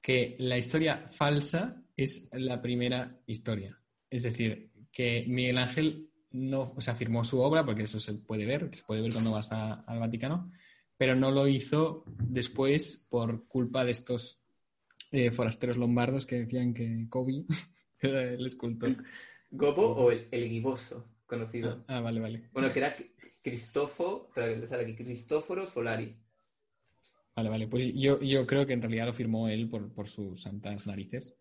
[0.00, 3.78] que la historia falsa es la primera historia.
[4.10, 8.44] Es decir, que Miguel Ángel no, o sea, firmó su obra, porque eso se puede
[8.44, 10.50] ver, se puede ver cuando vas a- al Vaticano,
[10.96, 14.40] pero no lo hizo después por culpa de estos
[15.12, 17.44] eh, forasteros lombardos que decían que Kobe
[18.08, 18.96] era el escultor.
[19.50, 21.84] ¿Gobo o el, el giboso, conocido?
[21.88, 22.48] Ah, vale, vale.
[22.52, 22.94] Bueno, que era
[23.42, 26.16] Cristóforo, pero que sale aquí, Cristóforo Solari.
[27.36, 27.66] Vale, vale.
[27.68, 31.34] Pues yo, yo creo que en realidad lo firmó él por, por sus santas narices,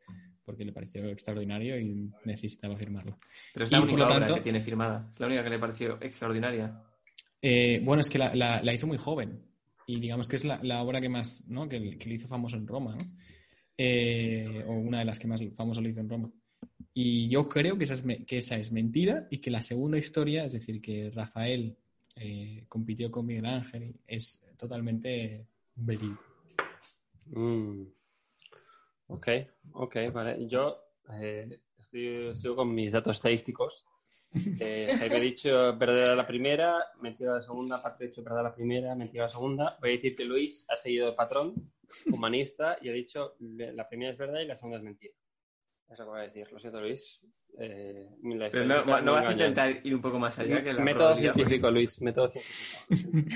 [0.43, 3.20] porque le pareció extraordinario y necesitaba firmarlo.
[3.53, 5.09] Pero es la única obra tanto- que tiene firmada.
[5.14, 6.82] Es la única que le pareció extraordinaria.
[7.41, 9.39] Eh, bueno, es que la, la- la hizo muy joven
[9.86, 11.68] y digamos que es la, la obra que más, ¿no?
[11.70, 13.18] Que, que le hizo famoso en Roma, ¿no?
[13.78, 16.32] Eh, o una de las que más famoso le hizo en Roma.
[16.93, 20.45] Y yo creo que esa es, que esa es mentira y que la segunda historia,
[20.45, 21.75] es decir, que Rafael
[22.15, 26.21] eh, compitió con Miguel Ángel, es totalmente verídico.
[27.27, 27.85] Mm.
[29.07, 29.27] Ok,
[29.73, 30.47] ok, vale.
[30.47, 30.77] Yo
[31.13, 33.87] eh, estoy, sigo con mis datos estadísticos.
[34.59, 38.95] Eh, ha dicho verdadera la primera, mentira la segunda, Patrick ha dicho verdadera la primera,
[38.95, 39.77] mentira la segunda.
[39.81, 41.71] Voy a decir que Luis ha seguido el patrón
[42.11, 45.13] humanista y ha dicho la primera es verdad y la segunda es mentira.
[45.93, 46.51] Es lo que voy a decir.
[46.51, 47.19] Lo siento, Luis.
[47.59, 48.09] Eh,
[48.51, 52.01] Pero no, vas a intentar ir un poco más allá que la Método científico, Luis,
[52.01, 53.29] método científico.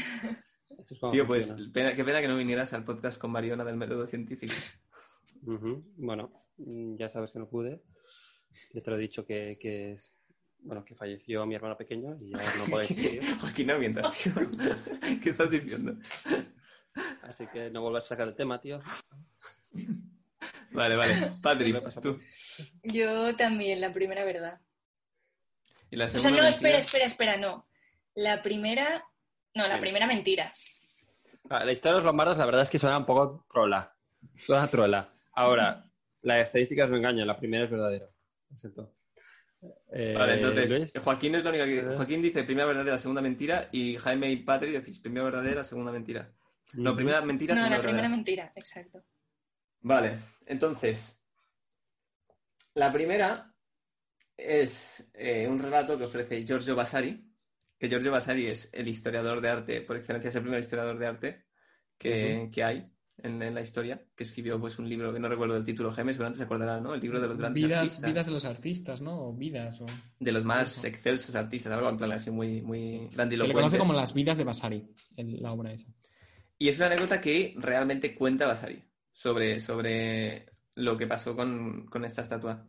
[0.79, 4.07] Es Tío, pues pena- qué pena que no vinieras al podcast con Mariona del método
[4.07, 4.55] científico.
[5.97, 7.83] Bueno, ya sabes que no pude.
[8.73, 10.11] Ya te lo he dicho que, que es-
[10.59, 13.21] bueno, que falleció mi hermano pequeño y ya no podéis seguir.
[13.39, 14.33] Joaquín, no mientas, tío.
[15.23, 15.95] ¿Qué estás diciendo?
[17.21, 18.79] Así que no vuelvas a sacar el tema, tío.
[20.77, 21.13] Vale, vale.
[21.41, 22.19] Patrick, pasa tú.
[22.83, 24.61] Yo también, la primera verdad.
[25.89, 26.49] Y la O sea, no, mentira.
[26.49, 27.67] espera, espera, espera, no.
[28.13, 29.03] La primera,
[29.55, 29.79] no, la Bien.
[29.81, 30.53] primera mentira.
[31.49, 33.93] Ah, La historia de los lombardos, la verdad es que suena un poco trola.
[34.35, 35.13] Suena trola.
[35.33, 35.85] Ahora,
[36.21, 38.05] las estadísticas no engañan, la primera es verdadera.
[38.55, 38.93] Siento.
[39.91, 41.81] Eh, Vale, entonces, Luis, Joaquín es la única que...
[41.95, 46.29] Joaquín dice primera verdadera, segunda mentira, y Jaime y Patrick decís primera verdadera, segunda mentira.
[46.73, 48.15] No, primera mentira, No, segunda la primera verdadera.
[48.15, 49.03] mentira, exacto.
[49.81, 51.21] Vale, entonces,
[52.73, 53.53] la primera
[54.35, 57.23] es eh, un relato que ofrece Giorgio Vasari,
[57.79, 61.07] que Giorgio Vasari es el historiador de arte, por excelencia es el primer historiador de
[61.07, 61.45] arte
[61.97, 65.57] que, que hay en, en la historia, que escribió pues un libro que no recuerdo
[65.57, 66.93] el título, Jaime, seguramente se acordará, ¿no?
[66.93, 69.27] El libro de los grandes Vidas, artistas, vidas de los artistas, ¿no?
[69.29, 69.81] O vidas.
[69.81, 69.85] O...
[70.19, 70.87] de los más Eso.
[70.87, 73.53] excelsos artistas, algo en plan así muy, muy Se le grandilocuente.
[73.61, 75.87] conoce como las vidas de Vasari, la obra esa.
[76.59, 78.86] Y es una anécdota que realmente cuenta Vasari
[79.17, 80.45] sobre, sobre
[80.75, 82.67] lo que pasó con, con esta estatua.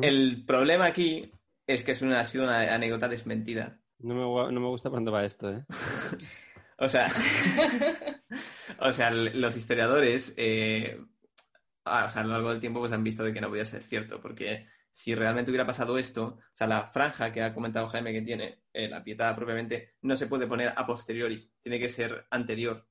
[0.00, 1.30] El problema aquí
[1.66, 3.78] es que es una, ha sido una anécdota desmentida.
[3.98, 5.64] No, me, no me gusta dónde va esto, ¿eh?
[6.78, 7.10] O sea,
[8.80, 11.00] o sea, los historiadores eh,
[11.84, 13.64] a, o sea, a lo largo del tiempo pues han visto de que no podía
[13.64, 17.86] ser cierto, porque si realmente hubiera pasado esto, o sea, la franja que ha comentado
[17.86, 21.88] Jaime que tiene, eh, la pieta propiamente, no se puede poner a posteriori, tiene que
[21.88, 22.86] ser anterior.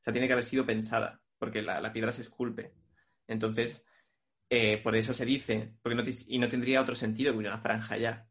[0.00, 2.72] O sea, tiene que haber sido pensada, porque la, piedra se esculpe.
[3.26, 3.84] Entonces,
[4.50, 7.58] eh, por eso se dice, porque no te- y no tendría otro sentido que una
[7.58, 8.28] franja ya.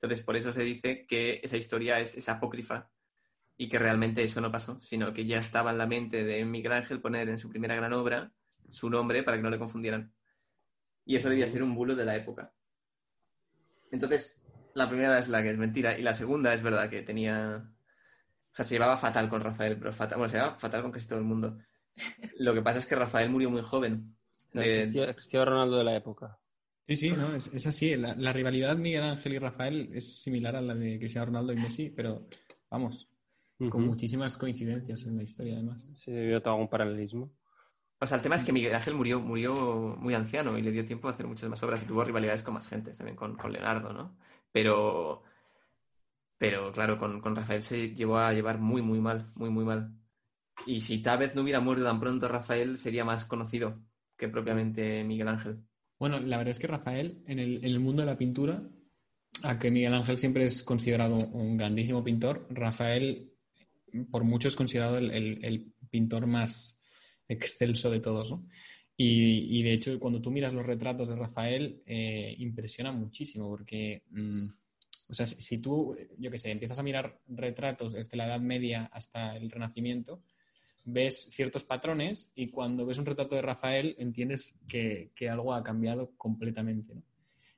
[0.00, 2.90] Entonces, por eso se dice que esa historia es, es apócrifa
[3.56, 6.72] y que realmente eso no pasó, sino que ya estaba en la mente de Miguel
[6.72, 8.32] Ángel poner en su primera gran obra
[8.70, 10.14] su nombre para que no le confundieran.
[11.04, 12.52] Y eso debía ser un bulo de la época.
[13.90, 14.40] Entonces,
[14.74, 17.68] la primera es la que es mentira y la segunda es verdad que tenía...
[18.52, 21.06] O sea, se llevaba fatal con Rafael, pero fatal, bueno, se llevaba fatal con casi
[21.06, 21.58] todo el mundo.
[22.38, 24.16] Lo que pasa es que Rafael murió muy joven.
[24.52, 26.38] De- Cristiano, el Cristiano Ronaldo de la época.
[26.86, 27.96] Sí, sí, no, es, es así.
[27.96, 31.56] La, la rivalidad Miguel Ángel y Rafael es similar a la de Cristiano Ronaldo y
[31.56, 32.26] Messi, pero
[32.70, 33.08] vamos,
[33.70, 35.88] con muchísimas coincidencias en la historia además.
[35.96, 37.30] Sí, veo todo un paralelismo.
[38.00, 39.54] O sea, el tema es que Miguel Ángel murió, murió
[39.98, 42.54] muy anciano y le dio tiempo a hacer muchas más obras y tuvo rivalidades con
[42.54, 44.16] más gente, también con, con Leonardo, ¿no?
[44.50, 45.22] Pero,
[46.38, 49.92] pero claro, con, con Rafael se llevó a llevar muy, muy mal, muy, muy mal.
[50.66, 53.80] Y si tal vez no hubiera muerto tan pronto Rafael, sería más conocido
[54.16, 55.58] que propiamente Miguel Ángel.
[55.98, 58.62] Bueno, la verdad es que Rafael, en el, en el mundo de la pintura,
[59.42, 63.28] a que Miguel Ángel siempre es considerado un grandísimo pintor, Rafael
[64.10, 66.78] por muchos es considerado el, el- el pintor más
[67.28, 68.46] excelso de todos, ¿no?
[68.96, 74.02] Y, y, de hecho, cuando tú miras los retratos de Rafael, eh, impresiona muchísimo, porque,
[74.10, 74.46] mm,
[75.08, 78.40] o sea, si, si tú, yo qué sé, empiezas a mirar retratos desde la Edad
[78.40, 80.22] Media hasta el Renacimiento,
[80.84, 85.62] ves ciertos patrones y cuando ves un retrato de Rafael entiendes que, que algo ha
[85.62, 87.02] cambiado completamente, ¿no?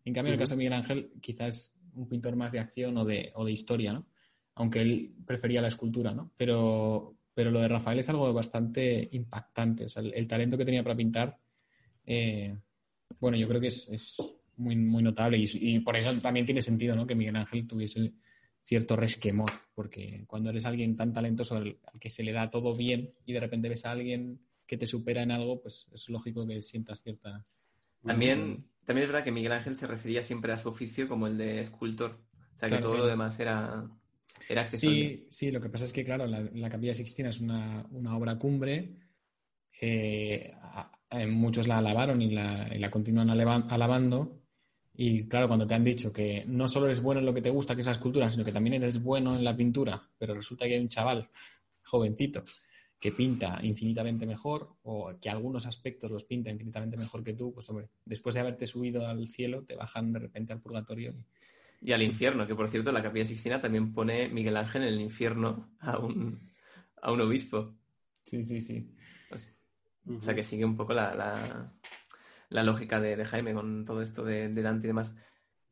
[0.05, 3.05] En cambio, en el caso de Miguel Ángel, quizás un pintor más de acción o
[3.05, 4.07] de, o de historia, ¿no?
[4.57, 6.31] Aunque él prefería la escultura, ¿no?
[6.37, 9.87] Pero, pero lo de Rafael es algo bastante impactante.
[9.87, 11.39] O sea, el, el talento que tenía para pintar,
[12.05, 12.57] eh,
[13.19, 14.17] bueno, yo creo que es, es
[14.57, 15.39] muy, muy notable.
[15.39, 17.07] Y, y por eso también tiene sentido ¿no?
[17.07, 18.13] que Miguel Ángel tuviese
[18.65, 22.75] cierto resquemor, porque cuando eres alguien tan talentoso al, al que se le da todo
[22.75, 26.47] bien y de repente ves a alguien que te supera en algo, pues es lógico
[26.47, 27.45] que sientas cierta...
[28.05, 31.37] También, también es verdad que Miguel Ángel se refería siempre a su oficio como el
[31.39, 32.21] de escultor.
[32.55, 33.05] O sea, que Claro, todo claro.
[33.05, 33.91] lo demás era,
[34.49, 35.09] era accesible.
[35.09, 38.17] Sí, sí, lo que pasa es que, claro, la, la Capilla Sixtina es una, una
[38.17, 38.97] obra cumbre.
[39.81, 44.44] eh, a- a- muchos la alabaron y la, y la continúan alabando.
[44.97, 47.51] Y claro, cuando te han dicho que no solo eres bueno en lo que te
[47.51, 50.67] gusta, que es la escultura, sino que también eres bueno en la pintura, pero resulta
[50.67, 51.29] que hay un chaval
[51.83, 52.45] jovencito
[53.01, 57.69] que pinta infinitamente mejor o que algunos aspectos los pinta infinitamente mejor que tú, pues
[57.69, 61.11] hombre, después de haberte subido al cielo, te bajan de repente al purgatorio.
[61.13, 64.89] y- Y al infierno, que por cierto, la Capilla Sixtina también pone Miguel Ángel en
[64.95, 66.39] el infierno a un,
[67.03, 67.75] a un obispo.
[68.25, 68.89] Sí, sí, sí.
[69.31, 69.53] O sea,
[70.17, 71.75] o sea, que sigue un poco la, la,
[72.51, 75.15] la lógica de, de Jaime con todo esto de, de Dante y demás.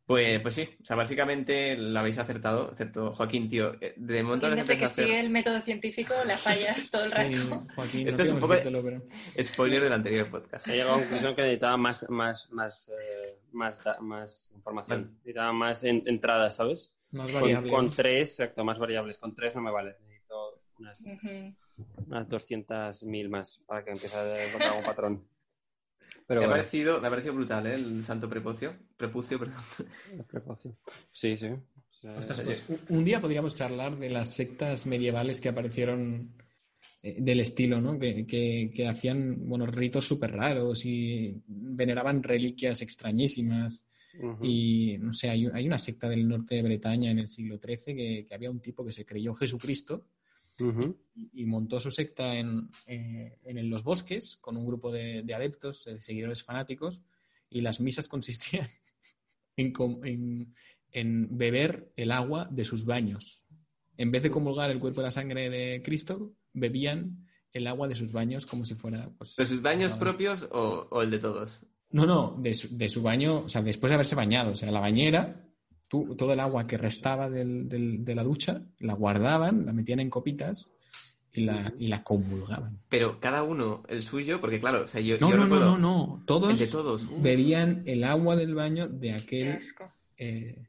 [0.04, 3.74] Pues, pues sí, o sea, básicamente lo habéis acertado, excepto Joaquín, tío.
[3.80, 7.12] eh, De momento Joaquín, desde que hacer sigue el método científico, la falla todo el
[7.12, 7.64] Sí, rato.
[7.76, 10.66] Joaquín, Esto no es un poco de- decírtelo, pero- spoiler del anterior podcast.
[10.66, 15.00] He llegado a la conclusión que necesitaba más, más, más, eh, más, más información.
[15.02, 16.92] Más- Necesitaba más en- entradas, ¿sabes?
[17.12, 17.72] Más Con, variables.
[17.72, 19.18] con tres, exacto, más variables.
[19.18, 19.94] Con tres no me vale.
[20.08, 21.54] Necesito unas, Ujú.
[22.08, 25.24] unas 200.000 más para que empiece a encontrar algún patrón.
[26.34, 27.74] Pero me, ha parecido, me ha parecido brutal, ¿eh?
[27.74, 28.74] El santo prepucio.
[28.96, 29.56] Prepucio, perdón.
[30.16, 30.76] la precaución.
[31.10, 31.46] Sí, sí.
[31.46, 36.36] O sea, Ostras, pues, un- día podríamos charlar de las sectas medievales que aparecieron
[37.02, 37.98] eh, del estilo, ¿no?
[37.98, 43.86] Que, que- que hacían, bueno, ritos súper raros y veneraban reliquias extrañísimas.
[44.42, 47.94] Y, no sé, hay, hay una secta del norte de Bretaña en el siglo XIII
[47.96, 50.08] que, que había un tipo que se creyó Jesucristo
[50.60, 50.96] Ujú.
[51.14, 55.34] y, y montó su secta en, eh, en los bosques con un grupo de, de
[55.34, 57.00] adeptos, de seguidores fanáticos,
[57.50, 58.68] y las misas consistían
[59.56, 59.72] en,
[60.04, 60.54] en-
[60.94, 63.46] en beber el agua de sus baños.
[63.96, 67.94] En vez de comulgar el cuerpo y la sangre de Cristo, bebían el agua de
[67.96, 69.10] sus baños como si fuera...
[69.16, 71.60] Pues, ¿Pero sus baños propios o, o el de todos?
[71.90, 74.70] No, no, de su, de su baño, o sea, después de haberse bañado, o sea,
[74.70, 75.46] la bañera,
[75.92, 80.00] tú, todo el agua que restaba del- del- de la ducha, la guardaban, la metían
[80.00, 80.70] en copitas
[81.34, 82.78] y la, y la comulgaban.
[82.88, 85.76] Pero cada uno el suyo, porque claro, o sea, yo, No, yo no, no, recuerdo
[85.76, 87.02] no, no, todos, el de todos.
[87.04, 89.58] Uh, bebían el agua del baño de aquel
[90.16, 90.62] eh,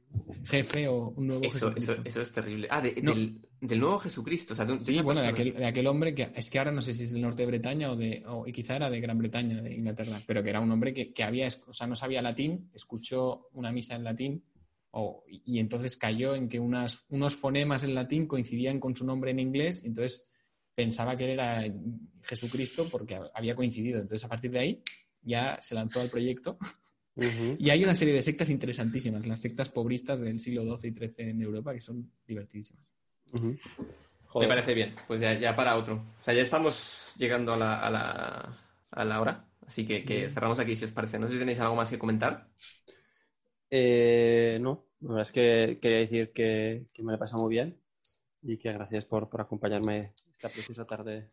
[0.43, 1.93] jefe o un nuevo eso, Jesucristo.
[1.93, 2.67] eso, eso es terrible.
[2.69, 3.13] Ah, de- No.
[3.13, 4.53] del, del nuevo Jesucristo.
[4.53, 6.59] O sea, de un- de Sí, bueno, de aquel, de aquel hombre que es que
[6.59, 8.89] ahora no sé si es del norte de Bretaña o de, o, y quizá era
[8.89, 11.87] de Gran Bretaña, de Inglaterra, pero que era un hombre que, que había, o sea,
[11.87, 14.43] no sabía latín, escuchó una misa en latín
[14.95, 19.31] o- y, entonces cayó en que unas, unos fonemas en latín coincidían con su nombre
[19.31, 20.29] en inglés, entonces
[20.75, 21.63] pensaba que él era
[22.21, 23.99] Jesucristo porque había coincidido.
[23.99, 24.83] Entonces, a partir de ahí,
[25.21, 26.57] ya se lanzó al proyecto.
[27.59, 31.29] Y hay una serie de sectas interesantísimas, las sectas pobristas del siglo XII y XIII
[31.29, 32.91] en Europa, que son divertidísimas.
[34.39, 34.95] Me parece bien.
[35.07, 36.03] Pues ya, ya para otro.
[36.21, 38.57] O sea, ya estamos llegando a la, a la,
[38.91, 39.45] a la hora.
[39.65, 41.19] Así que, que cerramos aquí, si os parece.
[41.19, 42.47] No sé si tenéis algo más que comentar.
[43.75, 47.55] Eh, no, la verdad es que quería decir que, que me lo he pasado muy
[47.55, 47.75] bien
[48.43, 51.31] y que gracias por, por acompañarme esta preciosa tarde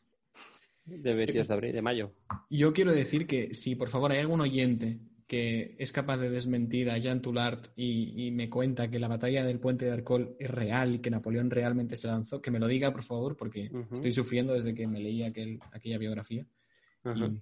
[0.86, 2.12] de 22 de abril, de mayo.
[2.48, 6.88] Yo quiero decir que si por favor hay algún oyente que es capaz de desmentir
[6.88, 10.50] a Jean Toulart y, y me cuenta que la batalla del puente de Arcol es
[10.50, 14.12] real y que Napoleón realmente se lanzó, que me lo diga por favor, porque estoy
[14.12, 16.46] sufriendo desde que me leí aquel, aquella biografía.
[17.04, 17.38] Y,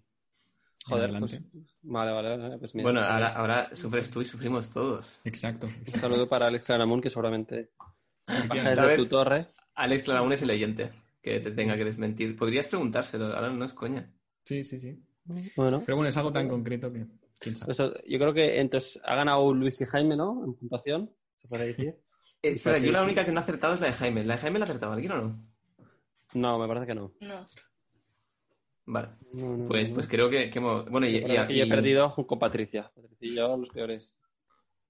[0.88, 1.42] Joder, adelante.
[1.52, 5.20] pues, vale, vale, vale, pues mira, Bueno, ahora, ahora sufres tú y sufrimos todos.
[5.24, 5.66] Exacto.
[5.66, 7.70] Un saludo para Alex Claramunt, que seguramente
[8.26, 9.48] baja desde tu torre.
[9.74, 10.90] Alex Claramunt es el oyente
[11.22, 12.36] que te tenga que desmentir.
[12.36, 14.10] Podrías preguntárselo, ahora no es coña.
[14.44, 15.02] Sí, sí, sí.
[15.56, 17.06] Bueno, Pero bueno, es algo tan concreto que
[17.38, 17.72] quién sabe.
[17.72, 20.42] eso, yo creo que entonces ha ganado Luis y Jaime, ¿no?
[20.44, 21.10] En puntuación,
[21.40, 21.94] se puede decir.
[22.40, 24.22] Eh, espera, yo la única que no ha acertado es la de Jaime.
[24.22, 25.44] ¿La de Jaime la ha acertado alguien o no?
[26.34, 27.12] No, me parece que no.
[27.20, 27.46] No.
[28.90, 29.08] Vale.
[29.34, 30.88] No, no, Pues, no, pues creo que, que hemos...
[30.90, 32.90] Bueno, y, y- que yo he y- perdido con Patricia.
[32.94, 34.14] Patricia y yo, los peores.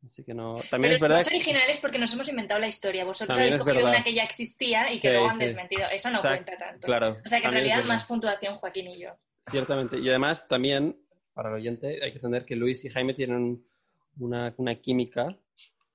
[0.06, 0.54] Así que no.
[0.70, 1.16] También Pero es verdad.
[1.16, 3.04] más originales porque nos hemos inventado la historia.
[3.04, 3.90] Vosotros También habéis cogido verdad.
[3.96, 5.40] una que ya existía y que Sí, luego han sí.
[5.40, 5.82] desmentido.
[5.92, 6.86] Eso no Exacto, cuenta tanto.
[6.86, 7.16] Claro.
[7.24, 9.10] O sea que en también realidad más puntuación Joaquín y yo.
[9.48, 9.98] Ciertamente.
[9.98, 10.96] Y además, también,
[11.34, 13.60] para el oyente, hay que entender que Luis y Jaime tienen
[14.20, 15.36] una, una química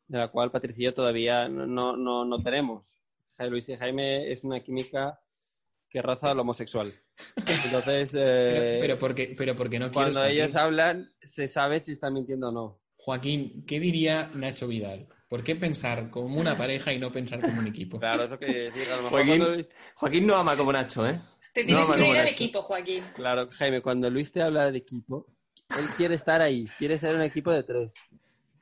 [0.10, 2.98] de la cual Patricia y yo todavía no, no, no, tenemos.
[3.40, 5.20] Luis y Jaime es una química
[5.94, 6.92] que raza lo homosexual.
[7.38, 10.38] Entonces, eh, Pero, pero porque, pero porque no quieres, cuando Joaquín.
[10.42, 12.80] ellos hablan, se sabe si están mintiendo o no.
[12.98, 15.08] Joaquín, ¿qué diría Nacho Vidal?
[15.30, 18.00] ¿Por qué pensar como una pareja y no pensar como un equipo?
[18.00, 18.88] Claro, es lo que decir.
[18.92, 19.38] A lo mejor Joaquín.
[19.38, 21.22] cuando Luis- Joaquín no ama como Nacho, ¿eh?
[21.54, 22.36] Te tienes No, que unir al Nacho.
[22.36, 23.04] equipo, Joaquín.
[23.16, 25.28] Claro, Jaime, cuando Luis te habla de equipo,
[25.78, 27.94] él quiere estar ahí, quiere ser un equipo de tres.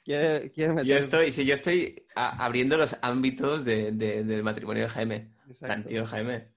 [0.03, 0.87] quiere, quiere meter...
[0.87, 5.31] Yo estoy, sí, yo estoy a- abriendo los ámbitos de- de- del matrimonio de Jaime.
[5.47, 5.67] Exacto.
[5.67, 6.47] Tan tío Jaime.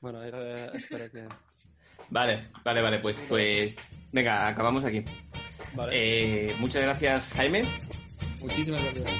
[0.00, 1.24] Bueno, era- espera que...
[2.10, 3.76] Vale, vale, vale, pues, pues,
[4.12, 5.04] venga, acabamos aquí.
[5.74, 5.92] Vale.
[5.94, 7.64] Eh, muchas gracias, Jaime.
[8.40, 9.10] Muchísimas gracias.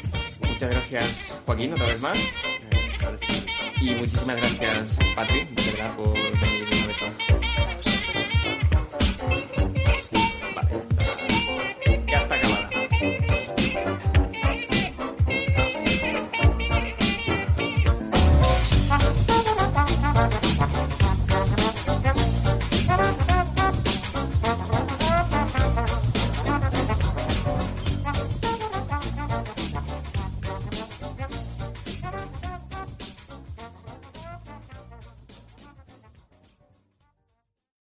[0.49, 2.19] Muchas gracias, Joaquín, otra vez más.
[2.19, 3.81] Eh.
[3.81, 6.17] Y muchísimas gracias, Patri, de verdad, por,